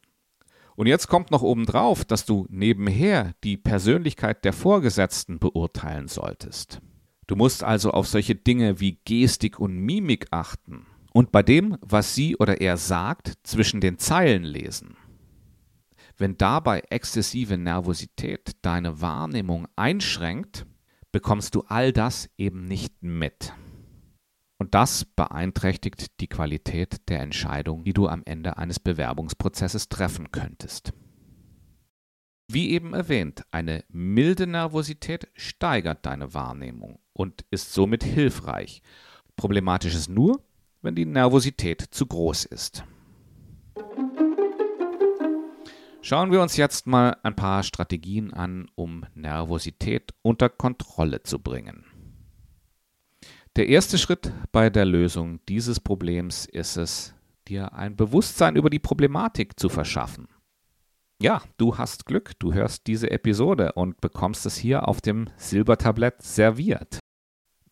Und 0.83 0.89
jetzt 0.89 1.07
kommt 1.07 1.31
noch 1.31 1.43
obendrauf, 1.43 2.05
dass 2.05 2.27
du 2.27 2.45
nebenher 2.51 3.37
die 3.45 3.57
Persönlichkeit 3.57 4.45
der 4.45 4.53
Vorgesetzten 4.53 5.39
beurteilen 5.39 6.09
solltest. 6.09 6.81
Du 7.29 7.37
musst 7.37 7.62
also 7.62 7.93
auf 7.93 8.09
solche 8.09 8.35
Dinge 8.35 8.81
wie 8.81 8.99
Gestik 9.05 9.61
und 9.61 9.77
Mimik 9.77 10.27
achten 10.33 10.87
und 11.12 11.31
bei 11.31 11.45
dem, 11.45 11.79
was 11.83 12.17
sie 12.17 12.37
oder 12.37 12.61
er 12.61 12.79
sagt, 12.79 13.35
zwischen 13.45 13.81
den 13.81 13.99
Zeilen 13.99 14.43
lesen. 14.43 14.97
Wenn 16.19 16.37
dabei 16.37 16.81
exzessive 16.91 17.57
Nervosität 17.57 18.51
deine 18.62 19.01
Wahrnehmung 19.01 19.69
einschränkt, 19.77 20.67
bekommst 21.12 21.55
du 21.55 21.62
all 21.69 21.93
das 21.93 22.29
eben 22.37 22.65
nicht 22.65 23.05
mit. 23.05 23.53
Und 24.62 24.76
das 24.76 25.04
beeinträchtigt 25.04 26.21
die 26.21 26.28
Qualität 26.28 27.09
der 27.09 27.19
Entscheidung, 27.19 27.83
die 27.83 27.92
du 27.92 28.07
am 28.07 28.23
Ende 28.25 28.59
eines 28.59 28.78
Bewerbungsprozesses 28.78 29.88
treffen 29.88 30.31
könntest. 30.31 30.92
Wie 32.47 32.71
eben 32.71 32.95
erwähnt, 32.95 33.42
eine 33.50 33.83
milde 33.88 34.47
Nervosität 34.47 35.26
steigert 35.35 36.07
deine 36.07 36.33
Wahrnehmung 36.33 37.00
und 37.12 37.45
ist 37.50 37.73
somit 37.73 38.04
hilfreich. 38.04 38.83
Problematisch 39.35 39.97
ist 39.97 40.09
nur, 40.09 40.45
wenn 40.81 40.95
die 40.95 41.07
Nervosität 41.07 41.83
zu 41.90 42.07
groß 42.07 42.45
ist. 42.45 42.85
Schauen 46.02 46.31
wir 46.31 46.40
uns 46.40 46.57
jetzt 46.57 46.87
mal 46.87 47.16
ein 47.25 47.35
paar 47.35 47.64
Strategien 47.64 48.33
an, 48.33 48.71
um 48.76 49.07
Nervosität 49.16 50.14
unter 50.23 50.49
Kontrolle 50.49 51.25
zu 51.25 51.40
bringen. 51.40 51.85
Der 53.57 53.69
erste 53.69 53.99
Schritt 53.99 54.33
bei 54.51 54.71
der 54.71 54.87
Lösung 54.87 55.41
dieses 55.47 55.79
Problems 55.79 56.47
ist 56.47 56.79
es, 56.79 57.15
dir 57.49 57.75
ein 57.75 57.97
Bewusstsein 57.97 58.57
über 58.57 58.71
die 58.71 58.79
Problematik 58.79 59.61
zu 59.61 59.69
verschaffen. 59.69 60.27
Ja, 61.21 61.43
du 61.59 61.77
hast 61.77 62.07
Glück, 62.07 62.33
du 62.39 62.55
hörst 62.55 62.87
diese 62.87 63.11
Episode 63.11 63.75
und 63.75 64.01
bekommst 64.01 64.47
es 64.47 64.57
hier 64.57 64.89
auf 64.89 65.03
dem 65.03 65.29
Silbertablett 65.37 66.23
serviert. 66.23 66.99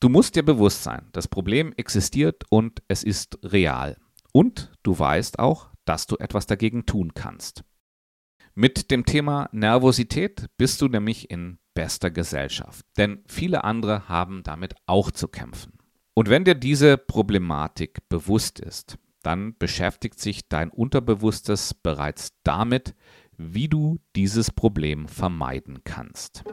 Du 0.01 0.11
musst 0.11 0.37
dir 0.37 0.43
bewusst 0.43 0.83
sein, 0.83 1.09
das 1.13 1.29
Problem 1.29 1.73
existiert 1.79 2.45
und 2.51 2.83
es 2.89 3.03
ist 3.03 3.39
real. 3.43 3.97
Und 4.35 4.71
du 4.83 4.99
weißt 4.99 5.39
auch, 5.39 5.71
dass 5.87 6.07
du 6.07 6.17
etwas 6.19 6.47
dagegen 6.47 6.85
tun 6.85 7.15
kannst. 7.15 7.65
Mit 8.55 8.91
dem 8.91 9.07
Thema 9.07 9.49
Nervosität 9.53 10.45
bist 10.59 10.83
du 10.83 10.89
nämlich 10.89 11.31
in 11.31 11.59
bester 11.75 12.11
Gesellschaft, 12.11 12.85
denn 12.97 13.23
viele 13.27 13.65
andere 13.65 14.09
haben 14.09 14.43
damit 14.43 14.75
auch 14.87 15.11
zu 15.11 15.29
kämpfen. 15.29 15.79
Und 16.15 16.29
wenn 16.29 16.45
dir 16.45 16.55
diese 16.55 16.99
Problematik 16.99 18.09
bewusst 18.09 18.61
ist, 18.61 18.99
dann 19.23 19.57
beschäftigt 19.59 20.19
sich 20.19 20.49
dein 20.49 20.71
Unterbewusstes 20.71 21.75
bereits 21.75 22.33
damit, 22.43 22.95
wie 23.37 23.69
du 23.69 23.99
dieses 24.17 24.51
Problem 24.51 25.09
vermeiden 25.09 25.81
kannst. 25.85 26.45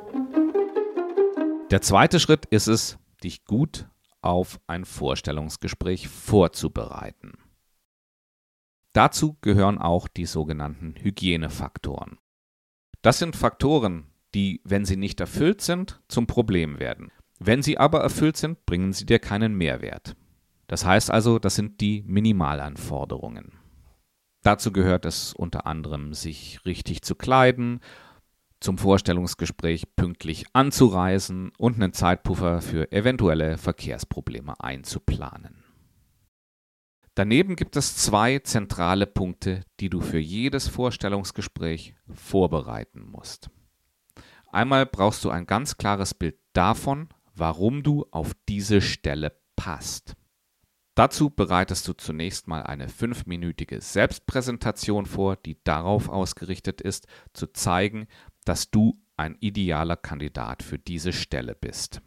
Der 1.72 1.82
zweite 1.82 2.20
Schritt 2.20 2.46
ist 2.46 2.68
es, 2.68 2.98
dich 3.24 3.46
gut 3.46 3.90
auf 4.22 4.60
ein 4.68 4.86
Vorstellungsgespräch 4.86 6.08
vorzubereiten. 6.08 7.34
Dazu 8.94 9.38
gehören 9.42 9.78
auch 9.78 10.08
die 10.08 10.26
sogenannten 10.26 10.96
Hygienefaktoren. 10.96 12.18
Das 13.02 13.20
sind 13.20 13.36
Faktoren, 13.36 14.08
die, 14.38 14.62
wenn 14.63 14.86
sie 14.86 14.98
nicht 14.98 15.20
erfüllt 15.20 15.62
sind, 15.62 16.00
zum 16.08 16.27
Problem 16.27 16.79
werden. 16.79 17.12
Wenn 17.39 17.63
sie 17.63 17.79
aber 17.79 18.01
erfüllt 18.01 18.38
sind, 18.38 18.67
bringen 18.67 18.94
sie 18.94 19.08
dir 19.08 19.17
keinen 19.17 19.56
Mehrwert. 19.56 20.15
Das 20.67 20.86
heißt 20.86 21.10
also, 21.10 21.39
das 21.39 21.56
sind 21.56 21.82
die 21.82 22.03
Minimalanforderungen. 22.06 23.53
Dazu 24.44 24.72
gehört 24.72 25.06
es 25.06 25.34
unter 25.34 25.65
anderem, 25.65 26.13
sich 26.13 26.60
richtig 26.67 27.01
zu 27.01 27.15
kleiden, 27.15 27.79
zum 28.60 28.77
Vorstellungsgespräch 28.77 29.96
pünktlich 29.96 30.46
anzureisen 30.53 31.51
und 31.58 31.75
einen 31.75 31.94
Zeitpuffer 31.94 32.62
für 32.62 32.91
eventuelle 32.91 33.58
Verkehrsprobleme 33.58 34.60
einzuplanen. 34.60 35.63
Daneben 37.15 37.56
gibt 37.56 37.75
es 37.75 37.98
zwei 37.98 38.38
zentrale 38.38 39.08
Punkte, 39.08 39.62
die 39.79 39.89
du 39.89 40.01
für 40.01 40.20
jedes 40.20 40.67
Vorstellungsgespräch 40.67 41.96
vorbereiten 42.13 43.01
musst. 43.01 43.50
Einmal 44.51 44.86
brauchst 44.86 45.24
du 45.24 45.30
ein 45.30 45.46
ganz 45.46 45.77
klares 45.77 46.13
Bild 46.13 46.38
davon, 46.54 47.10
warum 47.36 47.84
du 47.84 48.06
auf 48.12 48.34
diese 48.48 48.82
Stelle 48.82 49.38
passt. 49.56 50.16
Dazu 50.96 51.30
bereitest 51.30 51.88
du 51.88 51.94
zunächst 51.94 52.48
mal 52.48 52.63
eine 52.63 52.89
fünfminütige 52.89 53.82
Selbstpräsentation 53.82 55.06
vor, 55.06 55.36
die 55.36 55.63
darauf 55.63 56.10
ausgerichtet 56.10 56.82
ist, 56.82 57.06
zu 57.34 57.48
zeigen, 57.54 58.08
dass 58.46 58.72
du 58.72 59.00
ein 59.16 59.38
idealer 59.39 59.96
Kandidat 59.96 60.63
für 60.63 60.80
diese 60.80 61.13
Stelle 61.13 61.54
bist. 61.54 62.01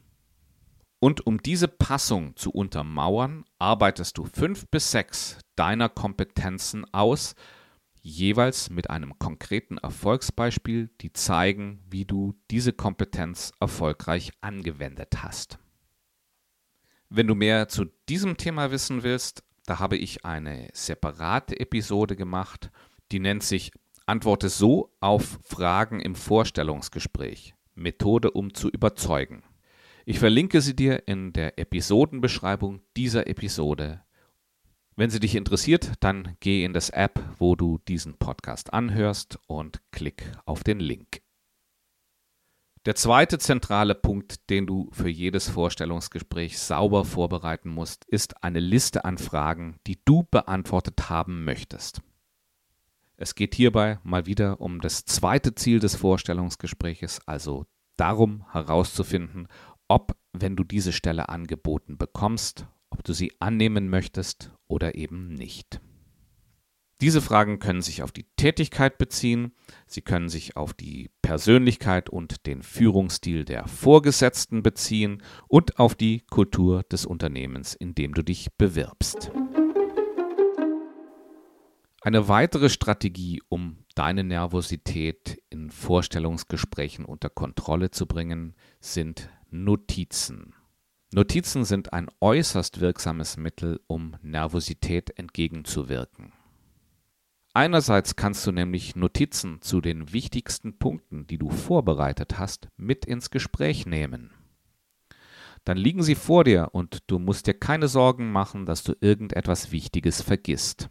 Und 0.98 1.26
um 1.26 1.40
diese 1.40 1.68
Passung 1.68 2.36
zu 2.36 2.50
untermauern, 2.50 3.44
arbeitest 3.58 4.18
du 4.18 4.24
fünf 4.24 4.66
bis 4.68 4.90
sechs 4.90 5.38
deiner 5.54 5.88
Kompetenzen 5.88 6.84
aus, 6.92 7.34
jeweils 8.02 8.70
mit 8.70 8.90
einem 8.90 9.18
konkreten 9.18 9.78
Erfolgsbeispiel, 9.78 10.90
die 11.00 11.12
zeigen, 11.12 11.82
wie 11.88 12.04
du 12.04 12.34
diese 12.50 12.72
Kompetenz 12.72 13.52
erfolgreich 13.60 14.32
angewendet 14.40 15.22
hast. 15.22 15.58
Wenn 17.08 17.26
du 17.26 17.34
mehr 17.34 17.68
zu 17.68 17.86
diesem 18.08 18.36
Thema 18.36 18.70
wissen 18.70 19.02
willst, 19.02 19.42
da 19.66 19.78
habe 19.78 19.96
ich 19.96 20.24
eine 20.24 20.68
separate 20.72 21.58
Episode 21.58 22.16
gemacht, 22.16 22.70
die 23.12 23.18
nennt 23.18 23.42
sich 23.42 23.72
Antworte 24.06 24.48
so 24.48 24.96
auf 25.00 25.38
Fragen 25.44 26.00
im 26.00 26.14
Vorstellungsgespräch. 26.14 27.54
Methode, 27.74 28.30
um 28.30 28.54
zu 28.54 28.68
überzeugen. 28.68 29.42
Ich 30.04 30.18
verlinke 30.18 30.60
sie 30.60 30.74
dir 30.74 31.06
in 31.06 31.32
der 31.32 31.58
Episodenbeschreibung 31.58 32.80
dieser 32.96 33.26
Episode. 33.26 34.02
Wenn 35.00 35.08
sie 35.08 35.18
dich 35.18 35.34
interessiert, 35.34 35.92
dann 36.00 36.36
geh 36.40 36.62
in 36.62 36.74
das 36.74 36.90
App, 36.90 37.24
wo 37.38 37.56
du 37.56 37.78
diesen 37.88 38.18
Podcast 38.18 38.74
anhörst 38.74 39.38
und 39.46 39.80
klick 39.92 40.30
auf 40.44 40.62
den 40.62 40.78
Link. 40.78 41.22
Der 42.84 42.96
zweite 42.96 43.38
zentrale 43.38 43.94
Punkt, 43.94 44.50
den 44.50 44.66
du 44.66 44.90
für 44.92 45.08
jedes 45.08 45.48
Vorstellungsgespräch 45.48 46.58
sauber 46.58 47.06
vorbereiten 47.06 47.70
musst, 47.70 48.04
ist 48.04 48.44
eine 48.44 48.60
Liste 48.60 49.06
an 49.06 49.16
Fragen, 49.16 49.78
die 49.86 50.04
du 50.04 50.24
beantwortet 50.30 51.08
haben 51.08 51.46
möchtest. 51.46 52.02
Es 53.16 53.34
geht 53.34 53.54
hierbei 53.54 53.98
mal 54.02 54.26
wieder 54.26 54.60
um 54.60 54.82
das 54.82 55.06
zweite 55.06 55.54
Ziel 55.54 55.78
des 55.78 55.94
Vorstellungsgespräches, 55.94 57.26
also 57.26 57.64
darum 57.96 58.44
herauszufinden, 58.52 59.48
ob, 59.88 60.14
wenn 60.34 60.56
du 60.56 60.62
diese 60.62 60.92
Stelle 60.92 61.30
angeboten 61.30 61.96
bekommst, 61.96 62.66
ob 62.90 63.04
du 63.04 63.12
sie 63.12 63.32
annehmen 63.38 63.88
möchtest 63.88 64.52
oder 64.68 64.94
eben 64.94 65.34
nicht. 65.34 65.80
Diese 67.00 67.22
Fragen 67.22 67.60
können 67.60 67.80
sich 67.80 68.02
auf 68.02 68.12
die 68.12 68.26
Tätigkeit 68.36 68.98
beziehen, 68.98 69.52
sie 69.86 70.02
können 70.02 70.28
sich 70.28 70.58
auf 70.58 70.74
die 70.74 71.10
Persönlichkeit 71.22 72.10
und 72.10 72.44
den 72.46 72.62
Führungsstil 72.62 73.46
der 73.46 73.66
Vorgesetzten 73.66 74.62
beziehen 74.62 75.22
und 75.48 75.78
auf 75.78 75.94
die 75.94 76.20
Kultur 76.28 76.82
des 76.82 77.06
Unternehmens, 77.06 77.74
in 77.74 77.94
dem 77.94 78.12
du 78.12 78.22
dich 78.22 78.48
bewirbst. 78.58 79.30
Eine 82.02 82.28
weitere 82.28 82.68
Strategie, 82.68 83.42
um 83.48 83.84
deine 83.94 84.24
Nervosität 84.24 85.42
in 85.48 85.70
Vorstellungsgesprächen 85.70 87.06
unter 87.06 87.30
Kontrolle 87.30 87.90
zu 87.90 88.06
bringen, 88.06 88.54
sind 88.80 89.30
Notizen. 89.50 90.54
Notizen 91.12 91.64
sind 91.64 91.92
ein 91.92 92.08
äußerst 92.20 92.80
wirksames 92.80 93.36
Mittel, 93.36 93.80
um 93.88 94.16
Nervosität 94.22 95.18
entgegenzuwirken. 95.18 96.32
Einerseits 97.52 98.14
kannst 98.14 98.46
du 98.46 98.52
nämlich 98.52 98.94
Notizen 98.94 99.60
zu 99.60 99.80
den 99.80 100.12
wichtigsten 100.12 100.78
Punkten, 100.78 101.26
die 101.26 101.36
du 101.36 101.50
vorbereitet 101.50 102.38
hast, 102.38 102.68
mit 102.76 103.04
ins 103.06 103.30
Gespräch 103.30 103.86
nehmen. 103.86 104.30
Dann 105.64 105.76
liegen 105.76 106.04
sie 106.04 106.14
vor 106.14 106.44
dir 106.44 106.68
und 106.72 107.00
du 107.08 107.18
musst 107.18 107.48
dir 107.48 107.54
keine 107.54 107.88
Sorgen 107.88 108.30
machen, 108.30 108.64
dass 108.64 108.84
du 108.84 108.94
irgendetwas 109.00 109.72
Wichtiges 109.72 110.22
vergisst. 110.22 110.90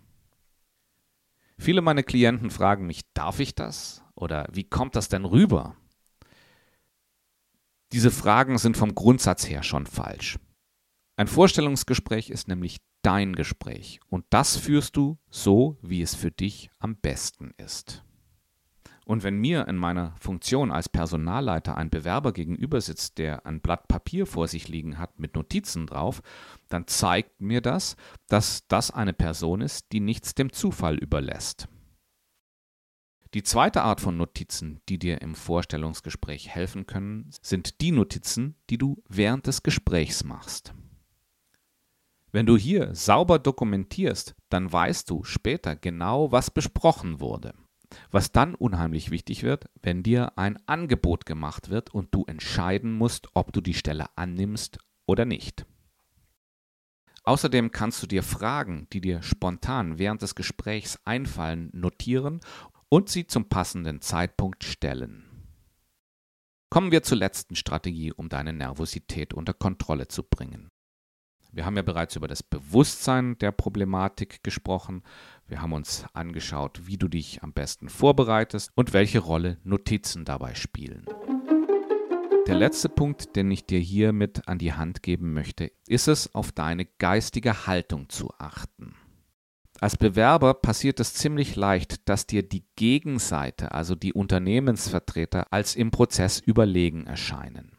Viele 1.58 1.82
meiner 1.82 2.04
Klienten 2.04 2.50
fragen 2.50 2.86
mich, 2.86 3.02
darf 3.14 3.40
ich 3.40 3.56
das? 3.56 4.04
Oder 4.16 4.48
wie 4.52 4.66
kommt 4.66 4.98
das 4.98 5.08
denn 5.08 5.24
rüber? 5.24 5.78
Diese 7.92 8.12
Fragen 8.12 8.58
sind 8.58 8.78
vom 8.78 8.94
Grundsatz 8.94 9.50
her 9.50 9.64
schon 9.64 9.88
falsch. 9.88 10.38
Ein 11.16 11.28
Vorstellungsgespräch 11.28 12.30
ist 12.30 12.48
nämlich 12.48 12.78
dein 13.02 13.34
Gespräch 13.34 14.00
und 14.10 14.26
das 14.30 14.58
führst 14.58 14.96
du 14.96 15.18
so, 15.30 15.78
wie 15.82 16.02
es 16.02 16.16
für 16.16 16.32
dich 16.32 16.70
am 16.80 16.96
besten 16.96 17.52
ist. 17.58 18.04
Und 19.06 19.24
wenn 19.24 19.40
mir 19.40 19.68
in 19.68 19.76
meiner 19.76 20.14
Funktion 20.20 20.72
als 20.72 20.88
Personalleiter 20.88 21.76
ein 21.76 21.90
Bewerber 21.90 22.32
gegenüber 22.32 22.80
sitzt, 22.80 23.18
der 23.18 23.44
ein 23.48 23.60
Blatt 23.60 23.88
Papier 23.88 24.28
vor 24.28 24.48
sich 24.48 24.68
liegen 24.68 25.00
hat 25.00 25.20
mit 25.20 25.34
Notizen 25.34 25.88
drauf, 25.88 26.22
dann 26.68 26.86
zeigt 26.86 27.42
mir 27.42 27.62
das, 27.62 27.96
dass 28.28 28.68
das 28.68 28.92
eine 28.92 29.14
Person 29.14 29.62
ist, 29.62 29.92
die 29.94 30.00
nichts 30.00 30.36
dem 30.36 30.54
Zufall 30.54 30.96
überlässt. 30.96 31.68
Die 33.36 33.44
zweite 33.44 33.84
Art 33.84 34.02
von 34.02 34.18
Notizen, 34.18 34.82
die 34.90 34.98
dir 34.98 35.22
im 35.22 35.36
Vorstellungsgespräch 35.36 36.50
helfen 36.50 36.88
können, 36.88 37.30
sind 37.44 37.80
die 37.80 37.92
Notizen, 37.92 38.56
die 38.72 38.80
du 38.80 39.04
während 39.08 39.46
des 39.46 39.62
Gesprächs 39.62 40.24
machst. 40.24 40.74
Wenn 42.32 42.48
du 42.48 42.58
hier 42.58 42.96
sauber 42.96 43.38
dokumentierst, 43.38 44.36
dann 44.50 44.72
weißt 44.72 45.08
du 45.12 45.24
später 45.24 45.76
genau, 45.76 46.32
was 46.32 46.50
besprochen 46.50 47.20
wurde. 47.20 47.54
Was 48.10 48.32
dann 48.32 48.56
unheimlich 48.56 49.12
wichtig 49.12 49.44
wird, 49.44 49.70
wenn 49.82 50.02
dir 50.02 50.38
ein 50.38 50.58
Angebot 50.68 51.28
gemacht 51.28 51.70
wird 51.70 51.94
und 51.94 52.14
du 52.14 52.26
entscheiden 52.26 52.94
musst, 52.94 53.30
ob 53.36 53.54
du 53.54 53.62
die 53.62 53.74
Stelle 53.76 54.06
annimmst 54.16 54.80
oder 55.06 55.26
nicht. 55.26 55.68
Außerdem 57.24 57.72
kannst 57.72 58.02
du 58.02 58.08
dir 58.08 58.24
Fragen, 58.24 58.88
die 58.92 59.02
dir 59.02 59.22
spontan 59.22 60.00
während 60.00 60.24
des 60.24 60.34
Gesprächs 60.34 61.00
einfallen, 61.06 61.70
notieren 61.74 62.40
und 62.90 63.10
sie 63.10 63.28
zum 63.28 63.50
passenden 63.50 64.02
Zeitpunkt 64.02 64.64
stellen. 64.64 65.26
Kommen 66.70 66.92
wir 66.92 67.02
zur 67.02 67.18
letzten 67.18 67.56
Strategie, 67.56 68.12
um 68.12 68.30
deine 68.30 68.54
Nervosität 68.54 69.34
unter 69.34 69.54
Kontrolle 69.54 70.08
zu 70.08 70.24
bringen. 70.24 70.70
Wir 71.52 71.66
haben 71.66 71.78
ja 71.78 71.82
bereits 71.82 72.16
über 72.16 72.28
das 72.28 72.44
Bewusstsein 72.44 73.38
der 73.40 73.52
Problematik 73.52 74.44
gesprochen. 74.44 75.02
Wir 75.48 75.62
haben 75.62 75.74
uns 75.74 76.06
angeschaut, 76.14 76.82
wie 76.86 76.98
du 76.98 77.08
dich 77.08 77.42
am 77.42 77.54
besten 77.54 77.90
vorbereitest 77.90 78.72
und 78.76 78.94
welche 78.94 79.20
Rolle 79.20 79.58
Notizen 79.64 80.26
dabei 80.26 80.54
spielen. 80.54 81.06
Der 82.46 82.56
letzte 82.56 82.90
Punkt, 82.90 83.36
den 83.36 83.50
ich 83.50 83.66
dir 83.66 83.80
hier 83.80 84.12
mit 84.12 84.48
an 84.48 84.60
die 84.60 84.74
Hand 84.74 85.02
geben 85.02 85.34
möchte, 85.34 85.72
ist 85.88 86.08
es, 86.08 86.34
auf 86.36 86.52
deine 86.52 86.86
geistige 86.86 87.66
Haltung 87.66 88.10
zu 88.10 88.32
achten. 88.38 88.96
Als 89.82 89.96
Bewerber 89.96 90.54
passiert 90.56 91.00
es 91.00 91.14
ziemlich 91.14 91.56
leicht, 91.56 92.10
dass 92.10 92.28
dir 92.28 92.44
die 92.44 92.66
Gegenseite, 92.76 93.72
also 93.72 93.96
die 93.96 94.14
Unternehmensvertreter, 94.14 95.54
als 95.54 95.76
im 95.76 95.90
Prozess 95.90 96.40
überlegen 96.40 97.08
erscheinen. 97.08 97.78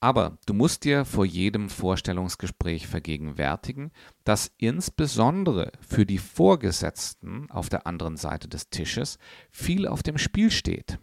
Aber 0.00 0.38
du 0.46 0.52
musst 0.52 0.84
dir 0.84 1.04
vor 1.04 1.24
jedem 1.24 1.70
Vorstellungsgespräch 1.70 2.88
vergegenwärtigen, 2.88 3.92
dass 4.24 4.50
insbesondere 4.58 5.70
für 5.80 6.04
die 6.04 6.18
Vorgesetzten 6.18 7.48
auf 7.50 7.68
der 7.68 7.86
anderen 7.86 8.16
Seite 8.16 8.48
des 8.48 8.68
Tisches 8.68 9.18
viel 9.50 9.86
auf 9.86 10.02
dem 10.02 10.18
Spiel 10.18 10.50
steht. 10.50 10.98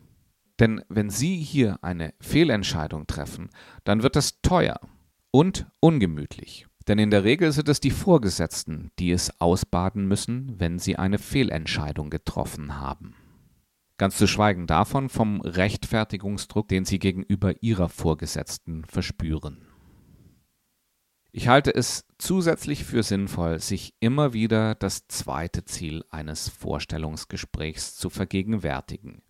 Denn 0.59 0.83
wenn 0.89 1.09
sie 1.09 1.37
hier 1.37 1.81
eine 1.81 2.13
Fehlentscheidung 2.19 3.07
treffen, 3.07 3.49
dann 3.85 4.03
wird 4.03 4.17
es 4.17 4.41
teuer 4.41 4.81
und 5.31 5.65
ungemütlich. 5.79 6.68
Denn 6.89 6.97
in 6.97 7.11
der 7.11 7.23
Regel 7.23 7.51
sind 7.51 7.69
es 7.69 7.79
die 7.79 7.91
Vorgesetzten, 7.91 8.89
die 8.97 9.11
es 9.11 9.39
ausbaden 9.39 10.07
müssen, 10.07 10.59
wenn 10.59 10.79
sie 10.79 10.95
eine 10.95 11.19
Fehlentscheidung 11.19 12.09
getroffen 12.09 12.79
haben. 12.79 13.13
Ganz 13.99 14.17
zu 14.17 14.25
schweigen 14.25 14.65
davon 14.65 15.07
vom 15.07 15.39
Rechtfertigungsdruck, 15.41 16.67
den 16.67 16.85
sie 16.85 16.97
gegenüber 16.97 17.61
ihrer 17.61 17.89
Vorgesetzten 17.89 18.85
verspüren. 18.85 19.67
Ich 21.31 21.47
halte 21.47 21.75
es 21.75 22.05
zusätzlich 22.17 22.85
für 22.85 23.03
sinnvoll, 23.03 23.59
sich 23.59 23.93
immer 23.99 24.33
wieder 24.33 24.73
das 24.73 25.07
zweite 25.07 25.65
Ziel 25.65 26.05
eines 26.09 26.49
Vorstellungsgesprächs 26.49 27.97
zu 27.97 28.09
vergegenwärtigen. 28.09 29.21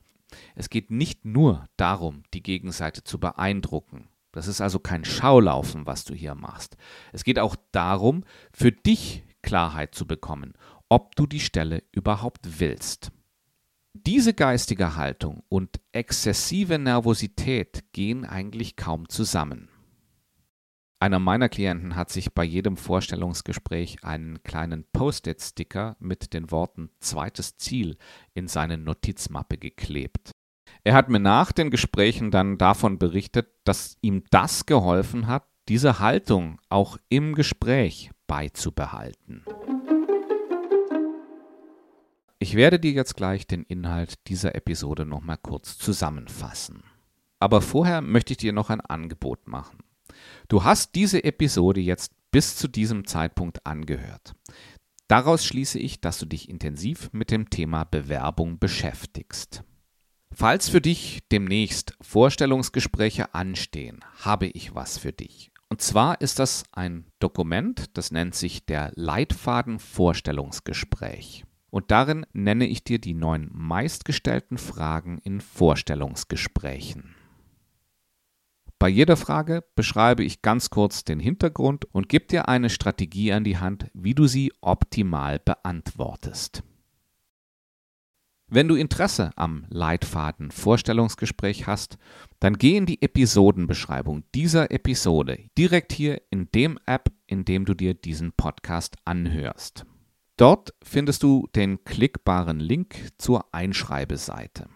Es 0.56 0.70
geht 0.70 0.92
nicht 0.92 1.26
nur 1.26 1.66
darum, 1.76 2.24
die 2.34 2.42
Gegenseite 2.42 3.04
zu 3.04 3.20
beeindrucken 3.20 4.08
Das 4.32 4.48
ist 4.48 4.62
also 4.62 4.80
kein 4.80 5.06
Schaulaufen, 5.06 5.86
was 5.86 6.04
du 6.06 6.14
hier 6.14 6.36
machst. 6.36 6.78
Es 7.12 7.24
geht 7.24 7.40
auch 7.40 7.56
darum, 7.72 8.24
für 8.54 8.72
dich 8.72 9.24
Klarheit 9.42 9.96
zu 9.96 10.06
bekommen, 10.06 10.54
ob 10.90 11.16
du 11.16 11.26
die 11.26 11.40
Stelle 11.40 11.84
überhaupt 11.92 12.60
willst. 12.60 13.12
Diese 13.94 14.34
geistige 14.34 14.96
Haltung 14.96 15.44
und 15.50 15.80
exzessive 15.92 16.78
Nervosität 16.78 17.92
gehen 17.92 18.24
eigentlich 18.26 18.76
kaum 18.76 19.10
zusammen. 19.10 19.70
Einer 21.02 21.20
meiner 21.20 21.48
Klienten 21.48 21.96
hat 21.96 22.10
sich 22.10 22.34
bei 22.34 22.44
jedem 22.44 22.76
Vorstellungsgespräch 22.76 24.04
einen 24.04 24.44
kleinen 24.44 24.84
Post-it-Sticker 24.92 25.96
mit 26.00 26.34
den 26.34 26.52
Worten 26.52 26.92
zweites 27.00 27.56
Ziel 27.58 27.98
in 28.34 28.50
seine 28.50 28.78
Notizmappe 28.78 29.58
geklebt. 29.58 30.32
Er 30.84 30.94
hat 30.94 31.10
mir 31.10 31.20
nach 31.20 31.52
den 31.52 31.70
Gesprächen 31.70 32.32
dann 32.32 32.58
davon 32.58 33.00
berichtet, 33.00 33.50
dass 33.64 33.98
ihm 34.02 34.24
das 34.32 34.66
geholfen 34.66 35.28
hat, 35.28 35.44
diese 35.68 36.00
Haltung 36.00 36.60
auch 36.70 36.98
im 37.10 37.36
Gespräch 37.36 38.12
beizubehalten. 38.28 39.44
Ich 42.40 42.56
werde 42.56 42.80
dir 42.80 42.92
jetzt 42.92 43.16
gleich 43.18 43.46
den 43.46 43.64
Inhalt 43.64 44.28
dieser 44.28 44.56
Episode 44.56 45.06
nochmal 45.06 45.38
kurz 45.38 45.78
zusammenfassen. 45.78 46.84
Aber 47.40 47.62
vorher 47.62 48.02
möchte 48.02 48.34
ich 48.34 48.38
dir 48.38 48.54
noch 48.54 48.70
ein 48.70 48.82
Angebot 48.82 49.48
machen. 49.48 49.80
Du 50.48 50.64
hast 50.64 50.96
diese 50.96 51.24
Episode 51.24 51.82
jetzt 51.82 52.14
bis 52.32 52.56
zu 52.56 52.68
diesem 52.68 53.06
Zeitpunkt 53.06 53.66
angehört. 53.66 54.34
Daraus 55.08 55.46
schließe 55.46 55.80
ich, 55.80 56.02
dass 56.02 56.20
du 56.20 56.26
dich 56.26 56.50
intensiv 56.50 57.10
mit 57.12 57.32
dem 57.32 57.50
Thema 57.50 57.84
Bewerbung 57.84 58.60
beschäftigst. 58.60 59.64
Falls 60.34 60.70
für 60.70 60.82
dich 60.82 61.20
demnächst 61.32 61.98
Vorstellungsgespräche 62.02 63.34
anstehen, 63.34 64.00
habe 64.24 64.48
ich 64.48 64.76
was 64.76 64.98
für 64.98 65.12
dich. 65.12 65.52
Und 65.70 65.82
zwar 65.82 66.22
ist 66.22 66.40
das 66.40 66.64
ein 66.72 67.06
Dokument, 67.20 67.98
das 67.98 68.12
nennt 68.12 68.36
sich 68.36 68.66
der 68.66 68.92
Leitfaden 68.96 69.80
Vorstellungsgespräch. 69.80 71.46
Und 71.70 71.92
darin 71.92 72.26
nenne 72.34 72.66
ich 72.66 72.84
dir 72.84 73.00
die 73.00 73.14
neun 73.14 73.50
meistgestellten 73.54 74.58
Fragen 74.58 75.20
in 75.20 75.42
Vorstellungsgesprächen. 75.42 77.16
Bei 78.80 78.88
jeder 78.88 79.18
Frage 79.18 79.64
beschreibe 79.76 80.24
ich 80.24 80.42
ganz 80.42 80.70
kurz 80.70 81.04
den 81.04 81.20
Hintergrund 81.20 81.86
und 81.94 82.08
gebe 82.08 82.26
dir 82.26 82.48
eine 82.48 82.70
Strategie 82.70 83.34
an 83.34 83.44
die 83.44 83.58
Hand, 83.58 83.92
wie 83.94 84.16
du 84.16 84.26
sie 84.26 84.54
optimal 84.62 85.38
beantwortest. 85.38 86.64
Wenn 88.52 88.68
du 88.68 88.76
Interesse 88.76 89.30
am 89.36 89.66
Leitfaden 89.70 90.50
Vorstellungsgespräch 90.50 91.68
hast, 91.68 92.00
dann 92.40 92.58
geh 92.58 92.78
in 92.78 92.88
die 92.88 93.00
Episodenbeschreibung 93.00 94.24
dieser 94.34 94.72
Episode 94.72 95.38
direkt 95.56 95.94
hier 95.94 96.20
in 96.32 96.50
dem 96.52 96.80
App, 96.88 97.12
in 97.28 97.46
dem 97.46 97.66
du 97.66 97.76
dir 97.76 97.94
diesen 97.94 98.32
Podcast 98.32 98.96
anhörst. 99.06 99.86
Dort 100.36 100.74
findest 100.82 101.22
du 101.22 101.48
den 101.54 101.84
klickbaren 101.84 102.60
Link 102.60 102.96
zur 103.20 103.54
Einschreibeseite. 103.54 104.68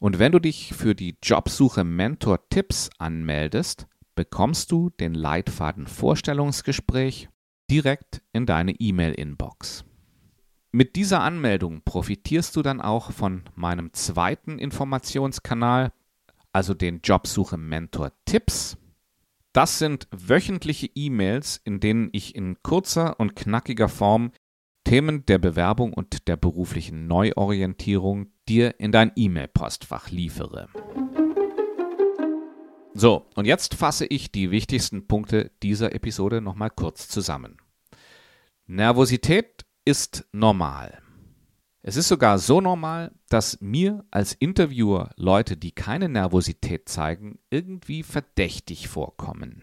Und 0.00 0.18
wenn 0.18 0.32
du 0.32 0.40
dich 0.40 0.74
für 0.74 0.96
die 0.96 1.16
Jobsuche 1.22 1.84
Mentor 1.84 2.48
Tipps 2.48 2.90
anmeldest, 2.98 3.86
bekommst 4.16 4.72
du 4.72 4.90
den 4.90 5.14
Leitfaden 5.14 5.86
Vorstellungsgespräch 5.86 7.28
direkt 7.70 8.22
in 8.32 8.46
deine 8.46 8.72
E-Mail-Inbox. 8.72 9.84
Mit 10.74 10.96
dieser 10.96 11.20
Anmeldung 11.20 11.82
profitierst 11.84 12.56
du 12.56 12.62
dann 12.62 12.80
auch 12.80 13.12
von 13.12 13.44
meinem 13.54 13.92
zweiten 13.92 14.58
Informationskanal, 14.58 15.92
also 16.52 16.74
den 16.74 17.00
Jobsuche 17.00 17.56
Mentor 17.56 18.10
Tipps. 18.24 18.76
Das 19.52 19.78
sind 19.78 20.08
wöchentliche 20.10 20.90
E-Mails, 20.92 21.60
in 21.62 21.78
denen 21.78 22.08
ich 22.10 22.34
in 22.34 22.60
kurzer 22.64 23.20
und 23.20 23.36
knackiger 23.36 23.88
Form 23.88 24.32
Themen 24.82 25.24
der 25.26 25.38
Bewerbung 25.38 25.92
und 25.92 26.26
der 26.26 26.36
beruflichen 26.36 27.06
Neuorientierung 27.06 28.32
dir 28.48 28.80
in 28.80 28.90
dein 28.90 29.12
E-Mail-Postfach 29.14 30.10
liefere. 30.10 30.68
So, 32.94 33.28
und 33.36 33.44
jetzt 33.44 33.76
fasse 33.76 34.06
ich 34.06 34.32
die 34.32 34.50
wichtigsten 34.50 35.06
Punkte 35.06 35.52
dieser 35.62 35.94
Episode 35.94 36.40
nochmal 36.40 36.70
kurz 36.70 37.06
zusammen. 37.06 37.58
Nervosität 38.66 39.63
ist 39.84 40.26
normal. 40.32 41.00
Es 41.82 41.96
ist 41.96 42.08
sogar 42.08 42.38
so 42.38 42.62
normal, 42.62 43.12
dass 43.28 43.60
mir 43.60 44.04
als 44.10 44.32
Interviewer 44.32 45.10
Leute, 45.16 45.58
die 45.58 45.72
keine 45.72 46.08
Nervosität 46.08 46.88
zeigen, 46.88 47.38
irgendwie 47.50 48.02
verdächtig 48.02 48.88
vorkommen. 48.88 49.62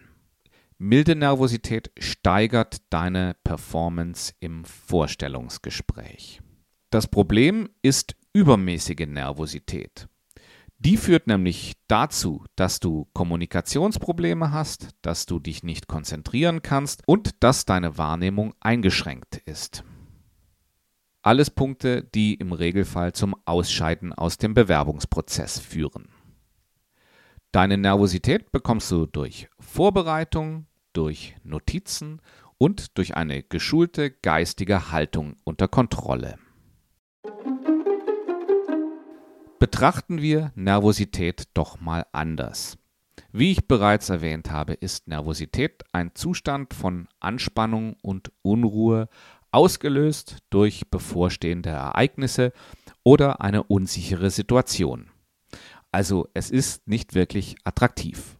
Milde 0.78 1.16
Nervosität 1.16 1.90
steigert 1.98 2.82
deine 2.90 3.36
Performance 3.42 4.34
im 4.38 4.64
Vorstellungsgespräch. 4.64 6.40
Das 6.90 7.08
Problem 7.08 7.68
ist 7.82 8.14
übermäßige 8.32 9.06
Nervosität. 9.06 10.08
Die 10.78 10.96
führt 10.96 11.28
nämlich 11.28 11.74
dazu, 11.86 12.44
dass 12.56 12.80
du 12.80 13.08
Kommunikationsprobleme 13.14 14.50
hast, 14.50 14.88
dass 15.02 15.26
du 15.26 15.38
dich 15.38 15.62
nicht 15.62 15.86
konzentrieren 15.86 16.62
kannst 16.62 17.02
und 17.06 17.42
dass 17.42 17.64
deine 17.64 17.98
Wahrnehmung 17.98 18.54
eingeschränkt 18.60 19.36
ist. 19.44 19.84
Alles 21.24 21.50
Punkte, 21.50 22.02
die 22.02 22.34
im 22.34 22.52
Regelfall 22.52 23.12
zum 23.12 23.36
Ausscheiden 23.44 24.12
aus 24.12 24.38
dem 24.38 24.54
Bewerbungsprozess 24.54 25.60
führen. 25.60 26.08
Deine 27.52 27.78
Nervosität 27.78 28.50
bekommst 28.50 28.90
du 28.90 29.06
durch 29.06 29.48
Vorbereitung, 29.60 30.66
durch 30.92 31.36
Notizen 31.44 32.20
und 32.58 32.98
durch 32.98 33.16
eine 33.16 33.44
geschulte 33.44 34.10
geistige 34.10 34.90
Haltung 34.90 35.36
unter 35.44 35.68
Kontrolle. 35.68 36.38
Betrachten 39.60 40.20
wir 40.20 40.50
Nervosität 40.56 41.44
doch 41.54 41.80
mal 41.80 42.04
anders. 42.10 42.78
Wie 43.30 43.52
ich 43.52 43.68
bereits 43.68 44.08
erwähnt 44.08 44.50
habe, 44.50 44.72
ist 44.74 45.06
Nervosität 45.06 45.84
ein 45.92 46.14
Zustand 46.14 46.74
von 46.74 47.06
Anspannung 47.20 47.94
und 48.02 48.32
Unruhe, 48.42 49.08
ausgelöst 49.52 50.38
durch 50.50 50.90
bevorstehende 50.90 51.70
Ereignisse 51.70 52.52
oder 53.04 53.40
eine 53.40 53.62
unsichere 53.62 54.30
Situation. 54.30 55.10
Also 55.90 56.28
es 56.34 56.50
ist 56.50 56.88
nicht 56.88 57.14
wirklich 57.14 57.56
attraktiv. 57.64 58.38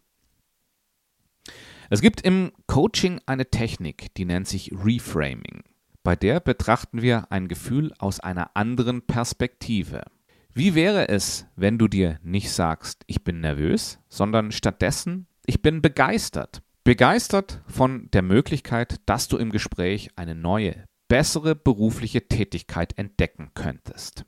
Es 1.90 2.00
gibt 2.00 2.22
im 2.22 2.52
Coaching 2.66 3.20
eine 3.26 3.50
Technik, 3.50 4.14
die 4.14 4.24
nennt 4.24 4.48
sich 4.48 4.72
Reframing. 4.72 5.62
Bei 6.02 6.16
der 6.16 6.40
betrachten 6.40 7.02
wir 7.02 7.30
ein 7.30 7.48
Gefühl 7.48 7.92
aus 7.98 8.18
einer 8.18 8.56
anderen 8.56 9.02
Perspektive. 9.02 10.02
Wie 10.54 10.74
wäre 10.74 11.08
es, 11.08 11.46
wenn 11.54 11.78
du 11.78 11.88
dir 11.88 12.18
nicht 12.22 12.50
sagst, 12.50 13.04
ich 13.06 13.24
bin 13.24 13.40
nervös, 13.40 13.98
sondern 14.08 14.52
stattdessen, 14.52 15.26
ich 15.46 15.62
bin 15.62 15.82
begeistert. 15.82 16.62
Begeistert 16.84 17.62
von 17.66 18.10
der 18.10 18.22
Möglichkeit, 18.22 19.00
dass 19.06 19.28
du 19.28 19.36
im 19.36 19.50
Gespräch 19.50 20.10
eine 20.16 20.34
neue, 20.34 20.84
bessere 21.12 21.54
berufliche 21.54 22.26
Tätigkeit 22.26 22.96
entdecken 22.96 23.50
könntest. 23.52 24.24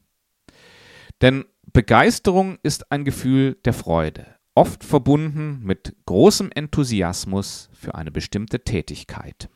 Denn 1.23 1.47
Begeisterung 1.73 2.59
ist 2.63 2.93
ein 2.93 3.07
Gefühl 3.07 3.57
der 3.65 3.73
Freude, 3.73 4.27
oft 4.55 4.85
verbunden 4.85 5.61
mit 5.63 5.97
großem 6.05 6.51
Enthusiasmus 6.55 7.71
für 7.73 7.95
eine 7.95 8.11
bestimmte 8.11 8.65
Tätigkeit. 8.65 9.49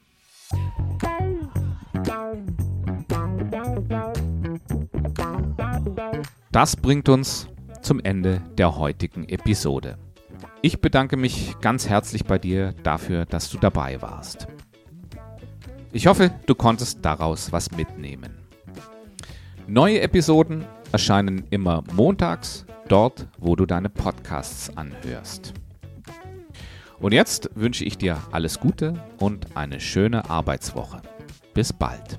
Das 6.51 6.77
bringt 6.77 7.11
uns 7.11 7.47
zum 7.83 8.01
Ende 8.01 8.41
der 8.57 8.79
heutigen 8.79 9.29
Episode. 9.29 9.99
Ich 10.62 10.81
bedanke 10.81 11.19
mich 11.19 11.57
ganz 11.61 11.91
herzlich 11.91 12.25
bei 12.25 12.38
dir 12.38 12.73
dafür, 12.85 13.27
dass 13.27 13.51
du 13.51 13.59
dabei 13.59 14.01
warst. 14.01 14.49
Ich 15.92 16.07
hoffe, 16.07 16.31
du 16.46 16.55
konntest 16.55 16.98
daraus 17.03 17.51
was 17.51 17.70
mitnehmen. 17.70 18.37
Neue 19.66 20.01
Episoden 20.01 20.64
erscheinen 20.92 21.44
immer 21.51 21.83
montags, 21.92 22.66
dort, 22.88 23.27
wo 23.38 23.57
du 23.57 23.64
deine 23.64 23.88
Podcasts 23.88 24.74
anhörst. 24.77 25.55
Und 27.01 27.12
jetzt 27.12 27.51
wünsche 27.55 27.85
ich 27.85 27.96
dir 27.96 28.18
alles 28.33 28.61
Gute 28.61 28.94
und 29.18 29.57
eine 29.57 29.81
schöne 29.81 30.29
Arbeitswoche. 30.29 31.01
Bis 31.55 31.72
bald. 31.72 32.18